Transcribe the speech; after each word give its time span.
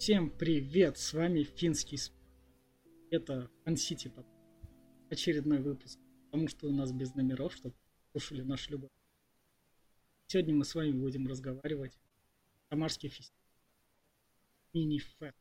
Всем 0.00 0.30
привет, 0.30 0.96
с 0.96 1.12
вами 1.12 1.42
Финский 1.42 1.98
Сп- 1.98 2.14
Это 3.10 3.50
Фансити 3.66 4.10
очередной 5.10 5.58
выпуск, 5.58 5.98
потому 6.24 6.48
что 6.48 6.68
у 6.68 6.72
нас 6.72 6.90
без 6.90 7.14
номеров, 7.14 7.52
чтобы 7.52 7.74
слушали 8.10 8.40
наш 8.40 8.70
любовь. 8.70 8.88
Сегодня 10.26 10.54
мы 10.54 10.64
с 10.64 10.74
вами 10.74 10.92
будем 10.92 11.26
разговаривать 11.26 11.92
о 12.70 12.70
Самарский 12.70 13.10
фестиваль 13.10 13.44
мини-фест. 14.72 15.36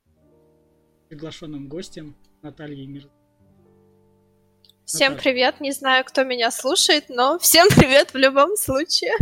Приглашенным 1.07 1.69
гостем 1.69 2.17
Натальей 2.41 2.85
Мир. 2.85 3.09
Всем 4.83 5.15
привет, 5.15 5.61
не 5.61 5.71
знаю, 5.71 6.03
кто 6.03 6.25
меня 6.25 6.51
слушает, 6.51 7.05
но 7.07 7.39
всем 7.39 7.69
привет 7.77 8.13
в 8.13 8.17
любом 8.17 8.57
случае. 8.57 9.13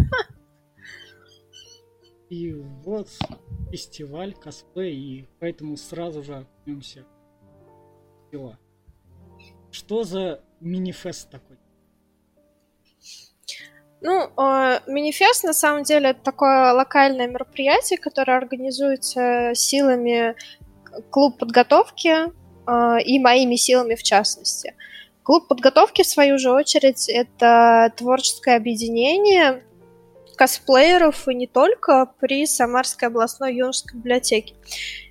И 2.32 2.54
вот 2.54 3.08
фестиваль, 3.72 4.34
косплей, 4.34 4.96
и 4.96 5.28
поэтому 5.40 5.78
сразу 5.78 6.24
же 6.24 6.36
окунемся 6.36 7.06
дела. 8.32 8.58
Что 9.72 10.04
за 10.04 10.42
мини-фест 10.60 11.30
такой? 11.30 11.58
Ну, 14.02 14.30
э, 14.38 14.80
мини-фест 14.88 15.44
на 15.44 15.54
самом 15.54 15.84
деле 15.84 16.10
это 16.10 16.22
такое 16.22 16.72
локальное 16.74 17.28
мероприятие, 17.28 17.98
которое 17.98 18.38
организуется 18.38 19.52
силами 19.56 20.36
клуб 21.10 21.38
подготовки 21.40 22.10
э, 22.10 23.04
и 23.04 23.20
моими 23.20 23.56
силами 23.56 23.96
в 23.96 24.04
частности. 24.04 24.76
Клуб 25.24 25.48
подготовки, 25.48 26.04
в 26.04 26.08
свою 26.08 26.38
же 26.38 26.52
очередь, 26.52 27.10
это 27.10 27.92
творческое 27.98 28.56
объединение, 28.56 29.64
косплееров 30.38 31.28
и 31.28 31.34
не 31.34 31.48
только 31.48 32.14
при 32.20 32.46
Самарской 32.46 33.10
областной 33.10 33.56
юношеской 33.56 33.98
библиотеке. 33.98 34.54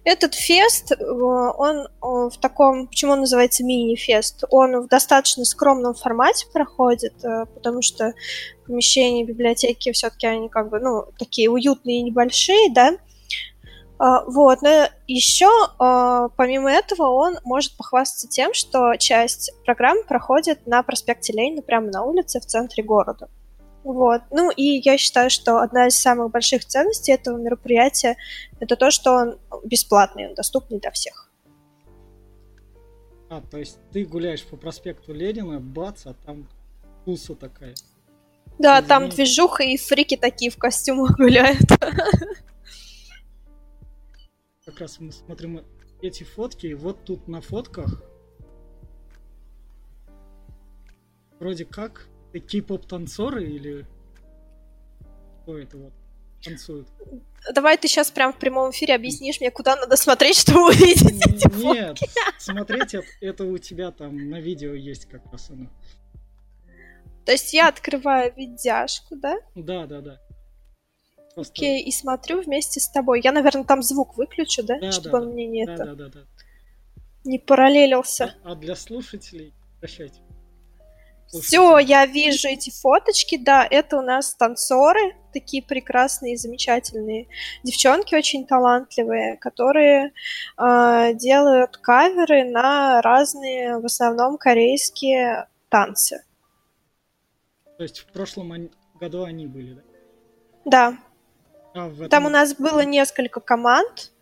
Этот 0.05 0.35
фест, 0.35 0.93
э, 0.93 1.05
он 1.05 1.79
э, 1.79 1.89
в 2.01 2.39
таком, 2.41 2.87
почему 2.87 3.13
он 3.13 3.21
называется 3.21 3.65
мини-фест, 3.65 4.45
он 4.51 4.83
в 4.83 4.89
достаточно 4.89 5.45
скромном 5.45 5.95
формате 5.95 6.47
проходит, 6.53 7.25
э, 7.25 7.45
потому 7.53 7.83
что 7.83 8.15
помещения 8.67 9.25
библиотеки 9.25 9.91
все-таки 9.91 10.29
они 10.29 10.49
как 10.49 10.71
бы, 10.71 10.79
ну, 10.79 11.07
такие 11.19 11.51
уютные 11.51 11.99
и 11.99 12.05
небольшие, 12.05 12.73
да, 12.73 12.97
вот, 13.99 14.61
но 14.61 14.89
еще, 15.07 15.49
помимо 15.79 16.71
этого, 16.71 17.05
он 17.05 17.39
может 17.45 17.75
похвастаться 17.79 18.29
тем, 18.29 18.53
что 18.53 18.95
часть 18.99 19.51
программы 19.65 20.03
проходит 20.05 20.67
на 20.67 20.83
проспекте 20.83 21.33
Ленина, 21.33 21.63
прямо 21.63 21.87
на 21.87 22.03
улице 22.03 22.39
в 22.39 22.45
центре 22.45 22.85
города. 22.85 23.31
Вот. 23.87 24.23
Ну 24.33 24.51
и 24.51 24.81
я 24.85 24.99
считаю, 24.99 25.31
что 25.31 25.61
одна 25.61 25.87
из 25.87 25.97
самых 25.97 26.33
больших 26.33 26.65
ценностей 26.65 27.13
этого 27.13 27.39
мероприятия 27.39 28.17
это 28.59 28.75
то, 28.75 28.91
что 28.91 29.13
он 29.13 29.39
бесплатный, 29.65 30.27
он 30.27 30.35
доступный 30.35 30.81
для 30.81 30.91
всех. 30.91 31.31
А, 33.31 33.41
то 33.41 33.59
есть 33.59 33.79
ты 33.93 34.05
гуляешь 34.05 34.45
по 34.45 34.57
проспекту 34.57 35.13
Ленина, 35.15 35.61
бац, 35.61 36.05
а 36.07 36.15
там 36.15 36.49
туса 37.05 37.37
такая. 37.37 37.77
Да, 38.59 38.79
Извини. 38.79 38.89
там 38.89 39.09
движуха 39.09 39.63
и 39.63 39.77
фрики 39.77 40.17
такие 40.17 40.51
в 40.51 40.57
костюмах 40.57 41.13
гуляют. 41.17 41.69
Как 44.65 44.81
раз 44.81 44.99
мы 44.99 45.13
смотрим 45.13 45.65
эти 46.03 46.25
фотки, 46.25 46.67
и 46.67 46.75
вот 46.75 47.05
тут 47.05 47.29
на 47.29 47.41
фотках 47.41 48.03
вроде 51.39 51.65
как 51.65 52.09
кей-поп 52.33 52.87
танцоры 52.87 53.45
или 53.45 53.87
кто 55.43 55.59
это 55.59 55.77
вот 55.77 55.93
танцует? 56.43 56.89
Давай 57.55 57.79
ты 57.79 57.89
сейчас 57.89 58.11
прям 58.11 58.33
в 58.33 58.39
прямом 58.39 58.71
эфире 58.71 58.95
объяснишь 58.95 59.41
мне, 59.41 59.51
куда 59.51 59.77
надо 59.77 59.97
смотреть, 59.97 60.37
чтобы 60.41 60.69
увидеть 60.69 61.27
эти 61.27 61.63
Нет, 61.63 61.99
смотреть 62.39 62.95
это, 62.95 63.07
это 63.21 63.45
у 63.45 63.59
тебя 63.59 63.91
там 63.91 64.29
на 64.31 64.41
видео 64.41 64.75
есть 64.75 65.07
как 65.07 65.23
раз 65.33 65.51
оно. 65.51 65.69
То 67.25 67.33
есть 67.33 67.53
я 67.53 67.69
открываю 67.69 68.33
видяшку, 68.37 69.17
да? 69.17 69.39
Да, 69.55 69.87
да, 69.87 70.01
да. 70.01 70.21
Просто... 71.35 71.53
Окей, 71.53 71.83
и 71.83 71.93
смотрю 71.93 72.41
вместе 72.41 72.81
с 72.81 72.89
тобой. 72.89 73.21
Я, 73.23 73.33
наверное, 73.33 73.65
там 73.65 73.83
звук 73.83 74.17
выключу, 74.17 74.63
да? 74.63 74.79
да 74.79 74.93
чтобы 74.93 75.11
да, 75.11 75.19
он 75.19 75.33
мне 75.33 75.47
не 75.47 75.67
да, 75.67 75.75
это... 75.75 75.85
Да, 75.85 75.95
да, 75.95 76.09
да. 76.09 76.21
Не 77.25 77.39
параллелился. 77.39 78.37
А, 78.45 78.53
а 78.53 78.55
для 78.55 78.77
слушателей 78.77 79.53
прощайте. 79.81 80.21
Все, 81.29 81.79
я 81.79 82.07
вижу 82.07 82.49
эти 82.49 82.71
фоточки, 82.71 83.37
да, 83.37 83.67
это 83.69 83.99
у 83.99 84.03
нас 84.03 84.35
танцоры, 84.35 85.17
такие 85.33 85.63
прекрасные, 85.63 86.37
замечательные 86.37 87.29
девчонки, 87.63 88.15
очень 88.15 88.47
талантливые, 88.47 89.37
которые 89.37 90.13
э, 90.57 91.15
делают 91.15 91.77
каверы 91.79 92.45
на 92.45 93.03
разные, 93.03 93.79
в 93.79 93.85
основном 93.85 94.39
корейские 94.39 95.49
танцы. 95.69 96.25
То 97.77 97.83
есть 97.83 97.99
в 97.99 98.07
прошлом 98.07 98.71
году 98.95 99.25
они 99.25 99.47
были, 99.47 99.75
да? 99.75 99.83
Да. 100.65 100.99
А 101.75 101.89
этом... 101.89 102.09
Там 102.09 102.27
у 102.27 102.31
нас 102.31 102.55
было 102.55 102.81
несколько 102.81 103.41
команд, 103.41 104.13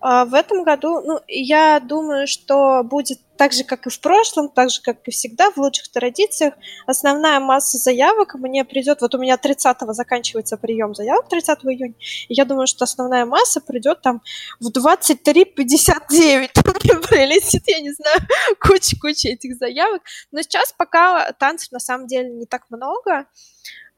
а, 0.00 0.24
в 0.24 0.34
этом 0.34 0.64
году, 0.64 1.00
ну, 1.00 1.20
я 1.28 1.80
думаю, 1.80 2.26
что 2.26 2.82
будет 2.82 3.20
так 3.40 3.54
же, 3.54 3.64
как 3.64 3.86
и 3.86 3.90
в 3.90 3.98
прошлом, 4.00 4.50
так 4.50 4.68
же, 4.68 4.82
как 4.82 4.98
и 5.08 5.10
всегда, 5.10 5.50
в 5.50 5.56
лучших 5.56 5.88
традициях. 5.90 6.52
Основная 6.86 7.40
масса 7.40 7.78
заявок 7.78 8.34
мне 8.34 8.66
придет, 8.66 9.00
вот 9.00 9.14
у 9.14 9.18
меня 9.18 9.36
30-го 9.42 9.94
заканчивается 9.94 10.58
прием 10.58 10.94
заявок, 10.94 11.26
30 11.30 11.58
июня, 11.62 11.94
и 12.28 12.34
я 12.34 12.44
думаю, 12.44 12.66
что 12.66 12.84
основная 12.84 13.24
масса 13.24 13.62
придет 13.62 14.02
там 14.02 14.20
в 14.60 14.68
23.59. 14.68 15.56
Мне 16.84 17.00
прилетит, 17.00 17.62
я 17.66 17.80
не 17.80 17.92
знаю, 17.92 18.18
куча-куча 18.60 19.30
этих 19.30 19.56
заявок. 19.56 20.02
Но 20.32 20.42
сейчас 20.42 20.74
пока 20.76 21.32
танцев 21.32 21.72
на 21.72 21.80
самом 21.80 22.08
деле 22.08 22.28
не 22.28 22.44
так 22.44 22.64
много. 22.68 23.24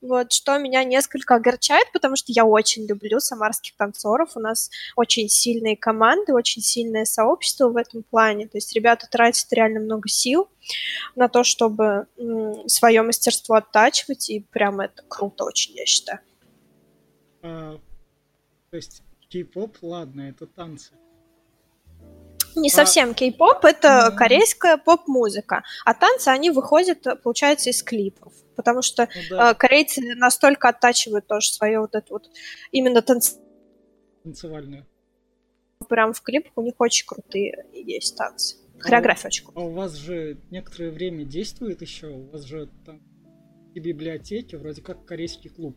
Вот, 0.03 0.33
что 0.33 0.59
меня 0.59 0.83
несколько 0.83 1.37
огорчает, 1.37 1.87
потому 1.93 2.17
что 2.17 2.33
я 2.33 2.45
очень 2.45 2.85
люблю 2.87 3.21
самарских 3.21 3.77
танцоров. 3.77 4.37
У 4.37 4.41
нас 4.41 4.69
очень 4.97 5.29
сильные 5.29 5.77
команды, 5.77 6.35
очень 6.35 6.61
сильное 6.61 7.05
сообщество 7.05 7.69
в 7.69 7.77
этом 7.77 8.03
плане. 8.03 8.49
То 8.49 8.59
есть 8.59 8.75
ребята 8.75 9.07
тратят 9.09 9.47
реально 9.53 9.79
много 9.79 10.09
сил 10.09 10.49
на 11.15 11.29
то, 11.29 11.45
чтобы 11.45 12.09
свое 12.67 13.03
мастерство 13.03 13.55
оттачивать, 13.55 14.29
и 14.29 14.41
прям 14.41 14.81
это 14.81 15.05
круто 15.07 15.45
очень, 15.45 15.75
я 15.77 15.87
считаю. 15.87 16.19
А, 17.43 17.79
то 18.71 18.77
есть 18.77 19.03
кей-поп, 19.29 19.79
ладно, 19.83 20.23
это 20.23 20.49
танцы. 20.49 20.91
Не 22.57 22.71
а... 22.71 22.73
совсем 22.73 23.15
кей-поп, 23.15 23.65
это 23.65 24.13
корейская 24.19 24.79
поп-музыка. 24.79 25.63
А 25.85 25.95
танцы, 25.95 26.27
они 26.27 26.51
выходят, 26.51 27.07
получается, 27.23 27.71
из 27.71 27.85
клипов 27.85 28.33
потому 28.55 28.83
что 28.83 29.09
ну, 29.15 29.21
да. 29.31 29.51
э, 29.51 29.55
корейцы 29.55 30.01
настолько 30.17 30.69
оттачивают 30.69 31.27
тоже 31.27 31.53
свое 31.53 31.81
вот 31.81 31.95
это 31.95 32.07
вот 32.13 32.31
именно 32.71 33.03
танц... 33.03 33.37
танцевальную. 34.23 34.87
Прям 35.89 36.13
в 36.13 36.23
клипах 36.23 36.53
у 36.57 36.63
них 36.63 36.75
очень 36.79 37.07
крутые 37.07 37.67
есть 37.73 38.17
танцы. 38.17 38.57
А 38.79 38.83
Хореография 38.83 39.25
а, 39.25 39.29
очень 39.29 39.45
крутая. 39.45 39.65
А 39.65 39.69
у 39.69 39.73
вас 39.73 39.95
же 39.95 40.39
некоторое 40.51 40.91
время 40.91 41.25
действует 41.25 41.83
еще, 41.83 42.09
у 42.09 42.31
вас 42.31 42.43
же 42.43 42.69
там 42.87 43.03
и 43.75 43.81
библиотеки, 43.81 44.57
вроде 44.57 44.83
как 44.83 45.05
корейский 45.05 45.51
клуб. 45.51 45.77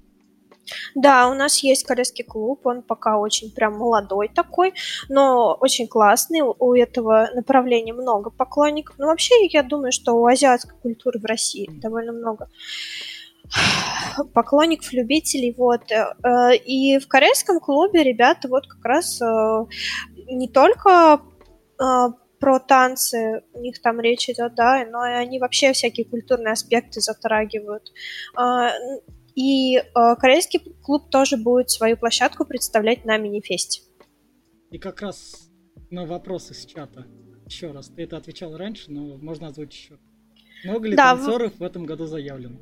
Да, 0.95 1.29
у 1.29 1.33
нас 1.33 1.59
есть 1.59 1.83
корейский 1.85 2.23
клуб, 2.23 2.65
он 2.65 2.81
пока 2.81 3.17
очень 3.17 3.51
прям 3.51 3.77
молодой 3.77 4.29
такой, 4.29 4.73
но 5.09 5.57
очень 5.59 5.87
классный. 5.87 6.41
У 6.41 6.73
этого 6.73 7.29
направления 7.33 7.93
много 7.93 8.29
поклонников. 8.29 8.95
Но 8.97 9.07
вообще, 9.07 9.45
я 9.47 9.63
думаю, 9.63 9.91
что 9.91 10.13
у 10.13 10.25
азиатской 10.25 10.77
культуры 10.81 11.19
в 11.19 11.25
России 11.25 11.69
довольно 11.81 12.11
много 12.11 12.49
поклонников, 14.33 14.91
любителей, 14.93 15.53
вот. 15.57 15.81
Э, 15.91 16.55
и 16.55 16.99
в 16.99 17.07
корейском 17.07 17.59
клубе 17.59 18.03
ребята 18.03 18.47
вот 18.47 18.67
как 18.67 18.83
раз 18.83 19.21
э, 19.21 19.65
не 20.27 20.47
только 20.47 21.21
э, 21.79 21.83
про 22.39 22.59
танцы, 22.59 23.43
у 23.53 23.59
них 23.59 23.81
там 23.81 23.99
речь 23.99 24.29
идет, 24.29 24.55
да, 24.55 24.85
но 24.89 25.05
и 25.05 25.13
они 25.13 25.39
вообще 25.39 25.73
всякие 25.73 26.05
культурные 26.05 26.53
аспекты 26.53 27.01
затрагивают. 27.01 27.91
И 29.35 29.77
э, 29.77 29.83
корейский 29.93 30.59
клуб 30.81 31.09
тоже 31.09 31.37
будет 31.37 31.69
свою 31.69 31.97
площадку 31.97 32.45
представлять 32.45 33.05
на 33.05 33.17
мини-фесте. 33.17 33.81
И 34.71 34.79
как 34.79 35.01
раз 35.01 35.49
на 35.89 36.05
вопросы 36.05 36.53
с 36.53 36.65
чата. 36.65 37.05
Еще 37.45 37.71
раз, 37.71 37.89
ты 37.89 38.03
это 38.03 38.17
отвечал 38.17 38.57
раньше, 38.57 38.91
но 38.91 39.17
можно 39.17 39.47
озвучить 39.47 39.83
еще. 39.83 39.99
Много 40.63 40.87
ли 40.87 40.95
да, 40.95 41.15
танцоров 41.15 41.53
в... 41.53 41.59
в 41.59 41.63
этом 41.63 41.85
году 41.85 42.05
заявлено? 42.05 42.57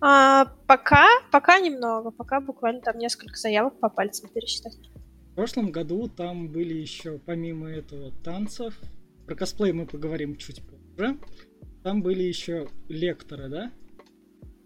А, 0.00 0.46
пока, 0.66 1.06
пока 1.30 1.58
немного, 1.58 2.10
пока 2.10 2.40
буквально 2.40 2.80
там 2.80 2.98
несколько 2.98 3.36
заявок 3.36 3.78
по 3.78 3.88
пальцам 3.88 4.30
пересчитать. 4.30 4.76
В 5.32 5.34
прошлом 5.34 5.70
году 5.70 6.08
там 6.08 6.48
были 6.48 6.74
еще, 6.74 7.18
помимо 7.18 7.70
этого, 7.70 8.12
танцев. 8.24 8.78
Про 9.26 9.36
косплей 9.36 9.72
мы 9.72 9.86
поговорим 9.86 10.36
чуть 10.36 10.62
позже. 10.66 11.18
Там 11.84 12.02
были 12.02 12.22
еще 12.22 12.68
лекторы, 12.88 13.48
да? 13.48 13.72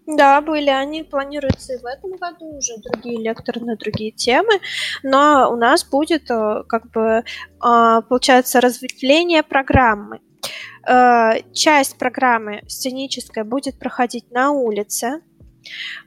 Да, 0.07 0.41
были 0.41 0.69
они, 0.69 1.05
планируются 1.05 1.75
и 1.75 1.79
в 1.79 1.87
этом 1.87 2.13
году 2.17 2.57
уже 2.57 2.75
другие 2.79 3.21
лекторы 3.21 3.61
на 3.61 3.77
другие 3.77 4.11
темы, 4.11 4.61
но 5.03 5.49
у 5.53 5.57
нас 5.57 5.85
будет 5.85 6.29
э, 6.31 6.65
как 6.69 6.91
бы, 6.91 7.25
а, 7.61 8.01
получается, 8.03 8.61
разветвление 8.61 9.45
программы. 9.45 10.21
Э, 10.89 11.43
часть 11.53 11.99
программы 11.99 12.63
сценическая 12.67 13.45
будет 13.45 13.79
проходить 13.79 14.29
на 14.33 14.51
улице, 14.51 15.23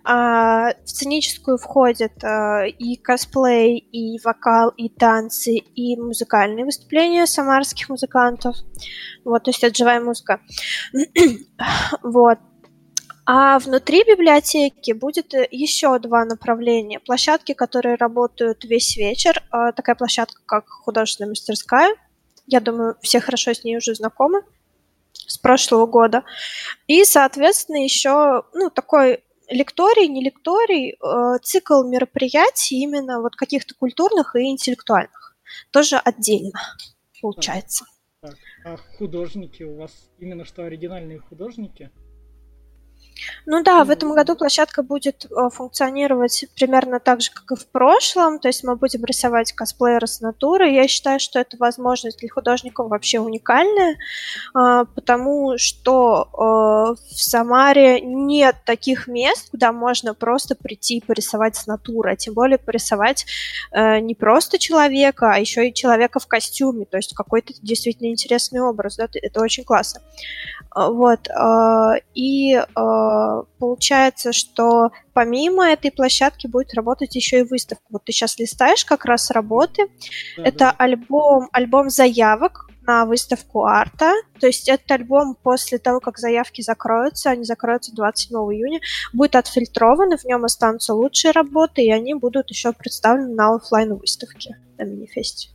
а, 0.04 0.74
в 0.84 0.90
сценическую 0.90 1.58
входят 1.58 2.24
э, 2.24 2.70
и 2.70 2.98
косплей, 2.98 3.78
и 3.78 4.20
вокал, 4.24 4.70
и 4.70 4.90
танцы, 4.90 5.56
и 5.56 5.96
музыкальные 5.98 6.66
выступления 6.66 7.26
самарских 7.26 7.90
музыкантов. 7.90 8.56
Вот, 9.24 9.44
то 9.44 9.50
есть 9.50 9.64
это 9.64 9.76
живая 9.76 10.02
музыка. 10.02 10.42
вот. 12.04 12.40
А 13.28 13.58
внутри 13.58 14.04
библиотеки 14.04 14.92
будет 14.92 15.34
э, 15.34 15.48
еще 15.50 15.98
два 15.98 16.26
направления. 16.26 17.00
Площадки, 17.00 17.54
которые 17.54 17.96
работают 17.96 18.64
весь 18.66 18.96
вечер. 18.98 19.44
А, 19.50 19.72
такая 19.72 19.96
площадка, 19.96 20.42
как 20.46 20.68
художественная 20.70 21.30
мастерская. 21.30 21.96
Я 22.46 22.60
думаю, 22.60 22.96
все 23.02 23.20
хорошо 23.20 23.54
с 23.54 23.64
ней 23.64 23.78
уже 23.78 23.96
знакомы 23.96 24.44
с 25.14 25.40
прошлого 25.40 25.88
года. 25.88 26.24
И, 26.86 27.04
соответственно, 27.04 27.84
еще 27.84 28.44
ну, 28.54 28.70
такой 28.70 29.24
лекторий, 29.50 30.08
не 30.08 30.24
лекторий, 30.24 30.92
э, 30.94 31.40
цикл 31.42 31.84
мероприятий 31.84 32.76
именно 32.76 33.22
вот 33.22 33.36
каких-то 33.36 33.74
культурных 33.74 34.36
и 34.36 34.52
интеллектуальных. 34.52 35.36
Тоже 35.72 35.98
отдельно 35.98 36.60
получается. 37.22 37.86
Так, 38.22 38.36
а 38.64 38.78
художники 38.98 39.64
у 39.64 39.78
вас 39.78 39.92
именно 40.20 40.46
что 40.46 40.64
оригинальные 40.64 41.20
художники? 41.20 41.92
Ну 43.46 43.64
да, 43.64 43.84
в 43.84 43.90
этом 43.90 44.14
году 44.14 44.36
площадка 44.36 44.84
будет 44.84 45.26
э, 45.26 45.50
функционировать 45.52 46.46
примерно 46.56 47.00
так 47.00 47.22
же, 47.22 47.32
как 47.32 47.52
и 47.52 47.56
в 47.56 47.68
прошлом. 47.68 48.40
То 48.40 48.48
есть 48.48 48.64
мы 48.64 48.76
будем 48.76 49.06
рисовать 49.06 49.54
косплееры 49.54 50.08
с 50.08 50.20
натуры. 50.20 50.70
Я 50.70 50.88
считаю, 50.88 51.20
что 51.20 51.40
это 51.40 51.58
возможность 51.58 52.20
для 52.20 52.30
художников 52.30 52.90
вообще 52.90 53.20
уникальная, 53.20 53.98
а, 54.54 54.86
потому 54.86 55.58
что 55.58 56.28
э, 56.34 56.96
в 57.14 57.22
Самаре 57.22 58.02
нет 58.02 58.56
таких 58.66 59.08
мест, 59.08 59.50
куда 59.52 59.72
можно 59.72 60.14
просто 60.14 60.56
прийти 60.56 60.98
и 60.98 61.06
порисовать 61.06 61.56
с 61.56 61.68
натуры, 61.68 62.12
а 62.12 62.16
тем 62.16 62.34
более 62.34 62.58
порисовать 62.58 63.26
э, 63.72 64.00
не 64.00 64.16
просто 64.16 64.60
человека, 64.60 65.32
а 65.34 65.40
еще 65.40 65.70
и 65.70 65.74
человека 65.74 66.20
в 66.20 66.28
костюме, 66.28 66.86
то 66.86 66.98
есть 66.98 67.14
какой-то 67.14 67.54
действительно 67.62 68.08
интересный 68.08 68.62
образ. 68.62 68.98
Да? 68.98 69.08
Это 69.14 69.42
очень 69.42 69.64
классно. 69.64 70.02
Вот. 70.76 71.30
И 72.16 72.62
получается, 73.60 74.34
что 74.34 74.92
помимо 75.14 75.68
этой 75.68 75.92
площадки 75.92 76.48
будет 76.48 76.74
работать 76.74 77.16
еще 77.16 77.40
и 77.40 77.44
выставка. 77.44 77.84
Вот 77.90 78.06
ты 78.06 78.12
сейчас 78.12 78.38
листаешь 78.38 78.86
как 78.86 79.06
раз 79.06 79.32
работы. 79.32 79.88
Да, 80.38 80.44
это 80.44 80.60
да. 80.60 80.72
альбом, 80.78 81.50
альбом 81.52 81.90
заявок 81.90 82.70
на 82.86 83.06
выставку 83.06 83.66
арта. 83.66 84.14
То 84.40 84.48
есть 84.48 84.70
этот 84.70 84.90
альбом 84.92 85.36
после 85.42 85.78
того, 85.78 86.00
как 86.00 86.18
заявки 86.18 86.62
закроются, 86.62 87.32
они 87.32 87.44
закроются 87.44 87.96
27 87.96 88.38
июня, 88.38 88.80
будет 89.14 89.36
отфильтрован, 89.36 90.14
и 90.14 90.18
в 90.18 90.26
нем 90.26 90.46
останутся 90.46 90.94
лучшие 90.94 91.32
работы, 91.32 91.84
и 91.84 91.92
они 91.92 92.14
будут 92.14 92.50
еще 92.50 92.74
представлены 92.74 93.34
на 93.34 93.56
офлайн 93.56 93.96
выставке 93.96 94.58
на 94.78 94.84
Минифесте. 94.84 95.55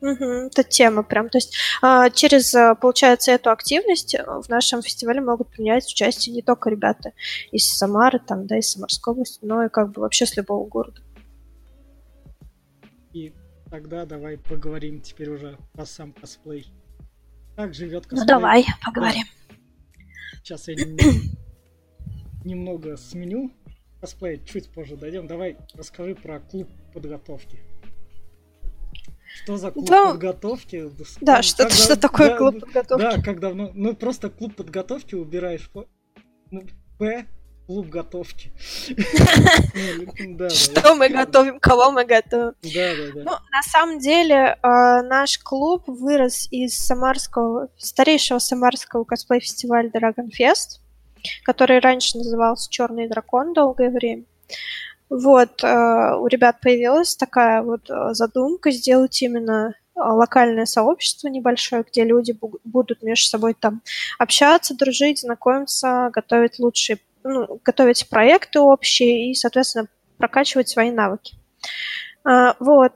Угу, 0.00 0.24
это 0.24 0.62
тема 0.62 1.02
прям. 1.02 1.28
То 1.30 1.38
есть 1.38 1.56
а, 1.80 2.10
через, 2.10 2.54
а, 2.54 2.74
получается, 2.74 3.32
эту 3.32 3.50
активность 3.50 4.14
э, 4.14 4.24
в 4.24 4.48
нашем 4.48 4.82
фестивале 4.82 5.20
могут 5.20 5.48
принять 5.48 5.86
участие 5.86 6.34
не 6.34 6.42
только 6.42 6.68
ребята 6.68 7.12
из 7.50 7.66
Самары, 7.66 8.18
там, 8.18 8.46
да, 8.46 8.58
из 8.58 8.70
Самарской 8.70 9.12
области, 9.12 9.38
но 9.42 9.64
и 9.64 9.68
как 9.70 9.92
бы 9.92 10.02
вообще 10.02 10.26
с 10.26 10.36
любого 10.36 10.66
города. 10.68 11.00
И 13.14 13.32
тогда 13.70 14.04
давай 14.04 14.36
поговорим 14.36 15.00
теперь 15.00 15.30
уже 15.30 15.56
про 15.72 15.86
сам 15.86 16.12
косплей. 16.12 16.66
Как 17.56 17.72
живет 17.72 18.04
ну, 18.04 18.10
косплей? 18.10 18.20
Ну 18.20 18.26
давай, 18.26 18.66
поговорим. 18.84 19.24
Сейчас 20.42 20.68
я 20.68 20.74
немного 22.44 22.98
сменю 22.98 23.50
косплей, 24.00 24.44
чуть 24.44 24.68
позже 24.70 24.96
дойдем. 24.96 25.26
Давай 25.26 25.56
расскажи 25.74 26.14
про 26.14 26.40
клуб 26.40 26.68
подготовки. 26.92 27.58
Что 29.34 29.56
за 29.56 29.70
клуб 29.70 29.88
да. 29.88 30.12
подготовки? 30.12 30.90
Да, 31.20 31.42
что, 31.42 31.64
когда, 31.64 31.76
что 31.76 31.96
такое 31.96 32.30
да, 32.30 32.36
клуб 32.36 32.60
подготовки? 32.60 33.02
Да, 33.02 33.22
как 33.22 33.40
давно. 33.40 33.70
Ну, 33.74 33.94
просто 33.94 34.30
клуб 34.30 34.54
подготовки 34.54 35.14
убираешь 35.14 35.70
ну, 36.50 36.64
П, 36.98 37.26
клуб 37.66 37.88
готовки. 37.88 38.52
Ну, 40.18 40.48
что 40.50 40.94
мы 40.94 41.08
готовим, 41.08 41.60
кого 41.60 41.90
мы 41.90 42.04
готовим. 42.04 42.54
Ну, 42.62 43.30
на 43.30 43.62
самом 43.62 43.98
деле, 43.98 44.58
а, 44.62 45.02
наш 45.02 45.38
клуб 45.38 45.84
вырос 45.86 46.48
из 46.50 46.78
самарского, 46.78 47.68
старейшего 47.76 48.38
самарского 48.38 49.04
косплей-фестиваля 49.04 49.90
Dragon 49.90 50.30
Fest, 50.30 50.80
который 51.44 51.80
раньше 51.80 52.18
назывался 52.18 52.70
Черный 52.70 53.08
дракон 53.08 53.52
долгое 53.52 53.90
время. 53.90 54.24
Вот, 55.08 55.62
э, 55.62 56.14
у 56.16 56.26
ребят 56.26 56.60
появилась 56.60 57.14
такая 57.14 57.62
вот 57.62 57.88
э, 57.88 58.12
задумка 58.12 58.72
сделать 58.72 59.22
именно 59.22 59.74
э, 59.94 60.00
локальное 60.00 60.66
сообщество 60.66 61.28
небольшое, 61.28 61.84
где 61.88 62.04
люди 62.04 62.36
будут 62.64 63.02
между 63.02 63.28
собой 63.28 63.54
там 63.54 63.82
общаться, 64.18 64.76
дружить, 64.76 65.20
знакомиться, 65.20 66.10
готовить 66.12 66.58
лучшие, 66.58 66.98
ну, 67.22 67.60
готовить 67.64 68.08
проекты 68.08 68.58
общие 68.58 69.30
и, 69.30 69.34
соответственно, 69.34 69.86
прокачивать 70.18 70.68
свои 70.68 70.90
навыки. 70.90 71.36
Вот. 72.58 72.92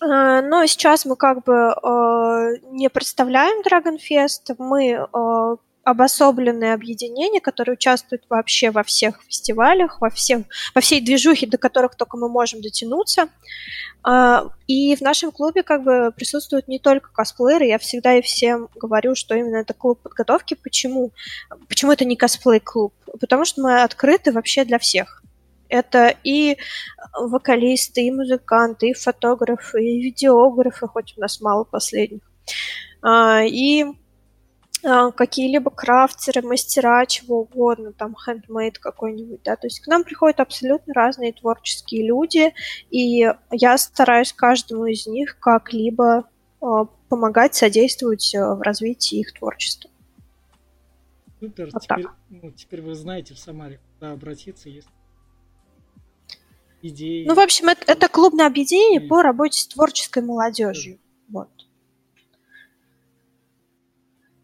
Но 0.00 0.66
сейчас 0.66 1.06
мы 1.06 1.16
как 1.16 1.42
бы 1.44 1.74
не 2.70 2.88
представляем 2.90 3.62
Dragon 3.62 3.96
Fest, 3.98 4.54
мы 4.58 5.08
обособленные 5.84 6.74
объединения, 6.74 7.40
которые 7.40 7.74
участвуют 7.74 8.24
вообще 8.28 8.70
во 8.70 8.82
всех 8.82 9.22
фестивалях, 9.22 10.00
во, 10.00 10.10
всех, 10.10 10.42
во 10.74 10.80
всей 10.80 11.00
движухе, 11.00 11.46
до 11.46 11.58
которых 11.58 11.94
только 11.94 12.16
мы 12.16 12.28
можем 12.28 12.62
дотянуться. 12.62 13.28
А, 14.02 14.48
и 14.66 14.96
в 14.96 15.02
нашем 15.02 15.30
клубе 15.30 15.62
как 15.62 15.84
бы 15.84 16.12
присутствуют 16.16 16.68
не 16.68 16.78
только 16.78 17.12
косплееры. 17.12 17.66
Я 17.66 17.78
всегда 17.78 18.14
и 18.14 18.22
всем 18.22 18.68
говорю, 18.74 19.14
что 19.14 19.34
именно 19.34 19.56
это 19.56 19.74
клуб 19.74 20.00
подготовки. 20.02 20.54
Почему? 20.54 21.12
Почему 21.68 21.92
это 21.92 22.04
не 22.04 22.16
косплей-клуб? 22.16 22.94
Потому 23.20 23.44
что 23.44 23.62
мы 23.62 23.82
открыты 23.82 24.32
вообще 24.32 24.64
для 24.64 24.78
всех. 24.78 25.22
Это 25.68 26.14
и 26.22 26.56
вокалисты, 27.18 28.06
и 28.06 28.10
музыканты, 28.10 28.90
и 28.90 28.94
фотографы, 28.94 29.84
и 29.84 30.02
видеографы, 30.02 30.86
хоть 30.86 31.14
у 31.16 31.20
нас 31.20 31.40
мало 31.40 31.64
последних. 31.64 32.20
А, 33.02 33.42
и 33.42 33.84
какие-либо 34.84 35.70
крафтеры, 35.70 36.42
мастера, 36.42 37.06
чего 37.06 37.40
угодно, 37.40 37.92
там, 37.92 38.14
хендмейд 38.14 38.78
какой-нибудь, 38.78 39.40
да, 39.42 39.56
то 39.56 39.66
есть 39.66 39.80
к 39.80 39.86
нам 39.86 40.04
приходят 40.04 40.40
абсолютно 40.40 40.92
разные 40.92 41.32
творческие 41.32 42.06
люди, 42.06 42.52
и 42.90 43.26
я 43.50 43.78
стараюсь 43.78 44.32
каждому 44.32 44.84
из 44.84 45.06
них 45.06 45.38
как-либо 45.38 46.28
э, 46.60 46.66
помогать, 47.08 47.54
содействовать 47.54 48.34
э, 48.34 48.38
в 48.38 48.60
развитии 48.60 49.20
их 49.20 49.32
творчества. 49.32 49.90
Супер, 51.40 51.70
вот 51.72 51.82
теперь, 51.82 52.06
ну, 52.28 52.50
теперь 52.50 52.82
вы 52.82 52.94
знаете 52.94 53.34
в 53.34 53.38
Самаре, 53.38 53.80
куда 53.94 54.12
обратиться, 54.12 54.68
если 54.68 54.90
идеи. 56.82 57.24
Ну, 57.26 57.34
в 57.34 57.40
общем, 57.40 57.68
это, 57.68 57.90
это 57.90 58.08
клубное 58.08 58.46
объединение 58.46 59.02
и... 59.02 59.08
по 59.08 59.22
работе 59.22 59.60
с 59.60 59.66
творческой 59.66 60.22
молодежью. 60.22 60.98
Вот 61.28 61.48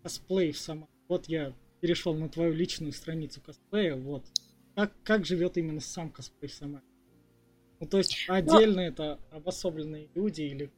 косплей 0.03 0.53
в 0.53 0.59
сама. 0.59 0.89
Вот 1.09 1.27
я 1.27 1.53
перешел 1.81 2.15
на 2.15 2.29
твою 2.29 2.53
личную 2.53 2.93
страницу 2.93 3.41
косплея, 3.41 3.97
вот. 3.97 4.25
Как, 4.75 4.93
как 5.03 5.27
живет 5.27 5.57
именно 5.57 5.81
сам 5.81 6.11
косплей 6.11 6.49
в 6.49 6.55
Самаре? 6.55 6.85
Ну, 7.81 7.87
то 7.87 7.99
есть 7.99 8.27
отдельно 8.29 8.77
Но... 8.77 8.83
это 8.83 9.19
обособленные 9.31 10.09
люди 10.15 10.43
или... 10.43 10.71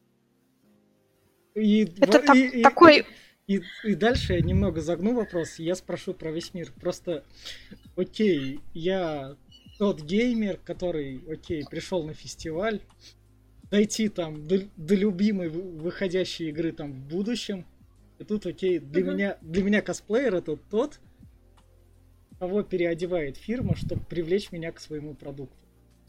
И, 1.55 1.83
это 1.83 2.19
и, 2.19 2.26
так, 2.26 2.37
и, 2.37 2.62
такой... 2.62 3.07
И, 3.47 3.57
и, 3.57 3.62
и 3.85 3.95
дальше 3.95 4.35
я 4.35 4.41
немного 4.41 4.81
загну 4.81 5.14
вопрос, 5.14 5.59
я 5.59 5.75
спрошу 5.75 6.14
про 6.14 6.31
весь 6.31 6.55
мир. 6.55 6.73
Просто, 6.81 7.25
окей, 7.97 8.61
я 8.73 9.37
тот 9.79 10.00
геймер, 10.00 10.59
который, 10.59 11.21
окей, 11.29 11.64
пришел 11.69 12.05
на 12.05 12.14
фестиваль, 12.14 12.81
дойти 13.71 14.09
там 14.09 14.47
до, 14.47 14.61
до 14.76 14.95
любимой 14.95 15.49
выходящей 15.49 16.50
игры 16.50 16.73
там 16.73 16.93
в 16.93 17.09
будущем, 17.09 17.67
и 18.23 18.25
тут, 18.25 18.47
окей, 18.47 18.79
для, 18.79 19.02
меня, 19.02 19.38
для 19.41 19.64
меня 19.64 19.83
косплеер 19.83 20.37
это 20.37 20.57
тот, 20.57 21.00
кого 22.38 22.62
переодевает 22.62 23.37
фирма, 23.37 23.75
чтобы 23.75 24.05
привлечь 24.05 24.52
меня 24.52 24.71
к 24.71 24.79
своему 24.79 25.14
продукту. 25.14 25.57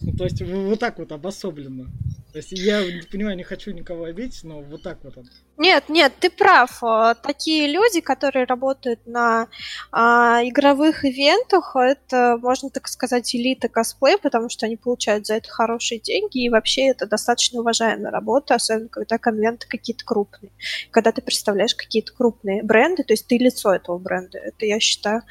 Ну, 0.02 0.12
то 0.18 0.26
есть 0.26 0.42
вот 0.42 0.80
так 0.80 1.00
вот 1.00 1.12
обособленно. 1.12 1.90
То 2.34 2.40
есть 2.40 2.52
я 2.52 2.82
понимаю, 3.12 3.38
не 3.38 3.44
хочу 3.44 3.70
никого 3.72 4.06
обидеть, 4.06 4.44
но 4.44 4.60
вот 4.60 4.82
так 4.82 4.98
вот. 5.04 5.14
Нет, 5.58 5.88
нет, 5.88 6.14
ты 6.20 6.32
прав. 6.32 6.84
А, 6.84 7.14
такие 7.14 7.68
люди, 7.68 8.02
которые 8.02 8.46
работают 8.46 9.06
на 9.06 9.50
а, 9.92 10.42
игровых 10.44 11.06
ивентах, 11.06 11.76
это, 11.76 12.40
можно 12.42 12.72
так 12.72 12.88
сказать, 12.88 13.36
элита 13.36 13.70
косплея, 13.70 14.18
потому 14.18 14.50
что 14.50 14.66
они 14.66 14.78
получают 14.78 15.28
за 15.28 15.36
это 15.36 15.48
хорошие 15.50 16.00
деньги, 16.00 16.44
и 16.44 16.50
вообще 16.50 16.88
это 16.88 17.06
достаточно 17.06 17.60
уважаемая 17.60 18.12
работа, 18.12 18.56
особенно 18.56 18.90
когда 18.90 19.20
конвенты 19.20 19.68
какие-то 19.68 20.04
крупные. 20.04 20.52
Когда 20.90 21.12
ты 21.12 21.22
представляешь 21.22 21.76
какие-то 21.76 22.14
крупные 22.14 22.64
бренды, 22.64 23.04
то 23.04 23.14
есть 23.14 23.28
ты 23.28 23.38
лицо 23.38 23.76
этого 23.76 24.00
бренда. 24.00 24.40
Это, 24.40 24.66
я 24.66 24.80
считаю, 24.80 25.22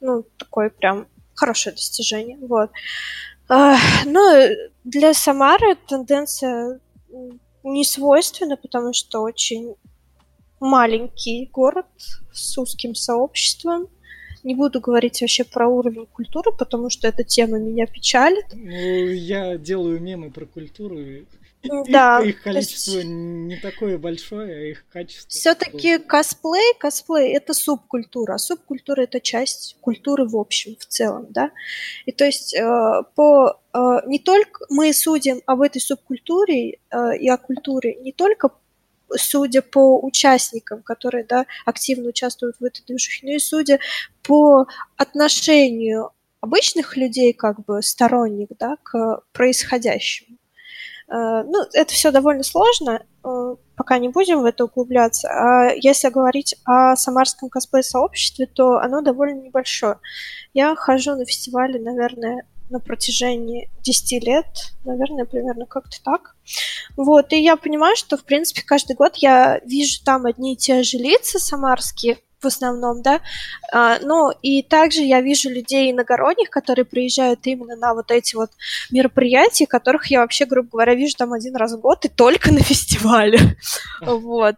ну, 0.00 0.24
такое 0.38 0.70
прям 0.70 1.06
хорошее 1.34 1.74
достижение. 1.74 2.38
Вот. 2.40 2.70
Ну, 3.48 4.48
для 4.84 5.14
Самары 5.14 5.76
тенденция 5.86 6.80
не 7.62 7.84
свойственна, 7.84 8.56
потому 8.56 8.92
что 8.92 9.22
очень 9.22 9.74
маленький 10.60 11.48
город 11.52 11.86
с 12.32 12.58
узким 12.58 12.94
сообществом. 12.94 13.88
Не 14.42 14.54
буду 14.54 14.80
говорить 14.80 15.20
вообще 15.20 15.44
про 15.44 15.66
уровень 15.68 16.06
культуры, 16.06 16.52
потому 16.56 16.88
что 16.88 17.08
эта 17.08 17.24
тема 17.24 17.58
меня 17.58 17.86
печалит. 17.86 18.46
Ну, 18.52 18.70
я 18.70 19.56
делаю 19.56 20.00
мемы 20.00 20.30
про 20.30 20.46
культуру, 20.46 20.98
да, 21.88 22.20
их, 22.20 22.42
количество 22.42 23.00
не 23.00 23.56
такое 23.56 23.98
большое, 23.98 24.54
а 24.54 24.60
их 24.70 24.84
качество. 24.88 25.30
Все-таки 25.30 25.98
косплей, 25.98 26.74
косплей 26.78 27.32
это 27.32 27.54
субкультура, 27.54 28.34
а 28.34 28.38
субкультура 28.38 29.02
это 29.02 29.20
часть 29.20 29.76
культуры 29.80 30.26
в 30.26 30.36
общем, 30.36 30.76
в 30.78 30.86
целом, 30.86 31.26
да. 31.30 31.50
И 32.04 32.12
то 32.12 32.24
есть 32.24 32.54
э, 32.54 33.02
по 33.14 33.60
э, 33.72 33.78
не 34.06 34.18
только 34.18 34.66
мы 34.68 34.92
судим 34.92 35.40
об 35.46 35.62
этой 35.62 35.80
субкультуре 35.80 36.78
э, 36.90 37.16
и 37.18 37.28
о 37.28 37.36
культуре 37.36 37.96
не 37.96 38.12
только 38.12 38.50
судя 39.14 39.62
по 39.62 40.00
участникам, 40.04 40.82
которые 40.82 41.24
да, 41.24 41.46
активно 41.64 42.08
участвуют 42.08 42.56
в 42.58 42.64
этой 42.64 42.84
движухе, 42.84 43.26
но 43.26 43.32
и 43.34 43.38
судя 43.38 43.78
по 44.22 44.66
отношению 44.96 46.10
обычных 46.40 46.96
людей, 46.96 47.32
как 47.32 47.64
бы 47.64 47.82
сторонник, 47.82 48.50
да, 48.58 48.76
к 48.82 49.22
происходящему. 49.32 50.38
Э, 51.08 51.42
ну, 51.44 51.64
это 51.72 51.92
все 51.92 52.10
довольно 52.10 52.42
сложно, 52.42 53.02
э, 53.24 53.56
пока 53.76 53.98
не 53.98 54.08
будем 54.08 54.42
в 54.42 54.44
это 54.44 54.64
углубляться. 54.64 55.28
А 55.28 55.70
если 55.74 56.08
говорить 56.08 56.56
о 56.64 56.96
самарском 56.96 57.48
косплей-сообществе, 57.48 58.46
то 58.46 58.78
оно 58.78 59.02
довольно 59.02 59.40
небольшое. 59.40 59.98
Я 60.54 60.74
хожу 60.74 61.14
на 61.14 61.24
фестивале, 61.24 61.80
наверное, 61.80 62.46
на 62.70 62.80
протяжении 62.80 63.70
10 63.82 64.24
лет, 64.24 64.46
наверное, 64.84 65.24
примерно 65.24 65.66
как-то 65.66 66.02
так. 66.02 66.34
Вот, 66.96 67.32
и 67.32 67.40
я 67.40 67.56
понимаю, 67.56 67.94
что, 67.96 68.16
в 68.16 68.24
принципе, 68.24 68.62
каждый 68.62 68.96
год 68.96 69.16
я 69.16 69.60
вижу 69.64 70.02
там 70.04 70.26
одни 70.26 70.54
и 70.54 70.56
те 70.56 70.82
же 70.82 70.98
лица 70.98 71.38
самарские, 71.38 72.18
в 72.40 72.46
основном, 72.46 73.02
да. 73.02 73.20
А, 73.72 73.98
ну, 74.00 74.30
и 74.42 74.62
также 74.62 75.00
я 75.00 75.20
вижу 75.20 75.48
людей 75.50 75.90
иногородних, 75.90 76.50
которые 76.50 76.84
приезжают 76.84 77.40
именно 77.46 77.76
на 77.76 77.94
вот 77.94 78.10
эти 78.10 78.36
вот 78.36 78.50
мероприятия, 78.90 79.66
которых 79.66 80.10
я 80.10 80.20
вообще, 80.20 80.44
грубо 80.44 80.68
говоря, 80.70 80.94
вижу 80.94 81.16
там 81.16 81.32
один 81.32 81.56
раз 81.56 81.72
в 81.72 81.80
год 81.80 82.04
и 82.04 82.08
только 82.08 82.52
на 82.52 82.60
фестивале. 82.60 83.38
Вот. 84.02 84.56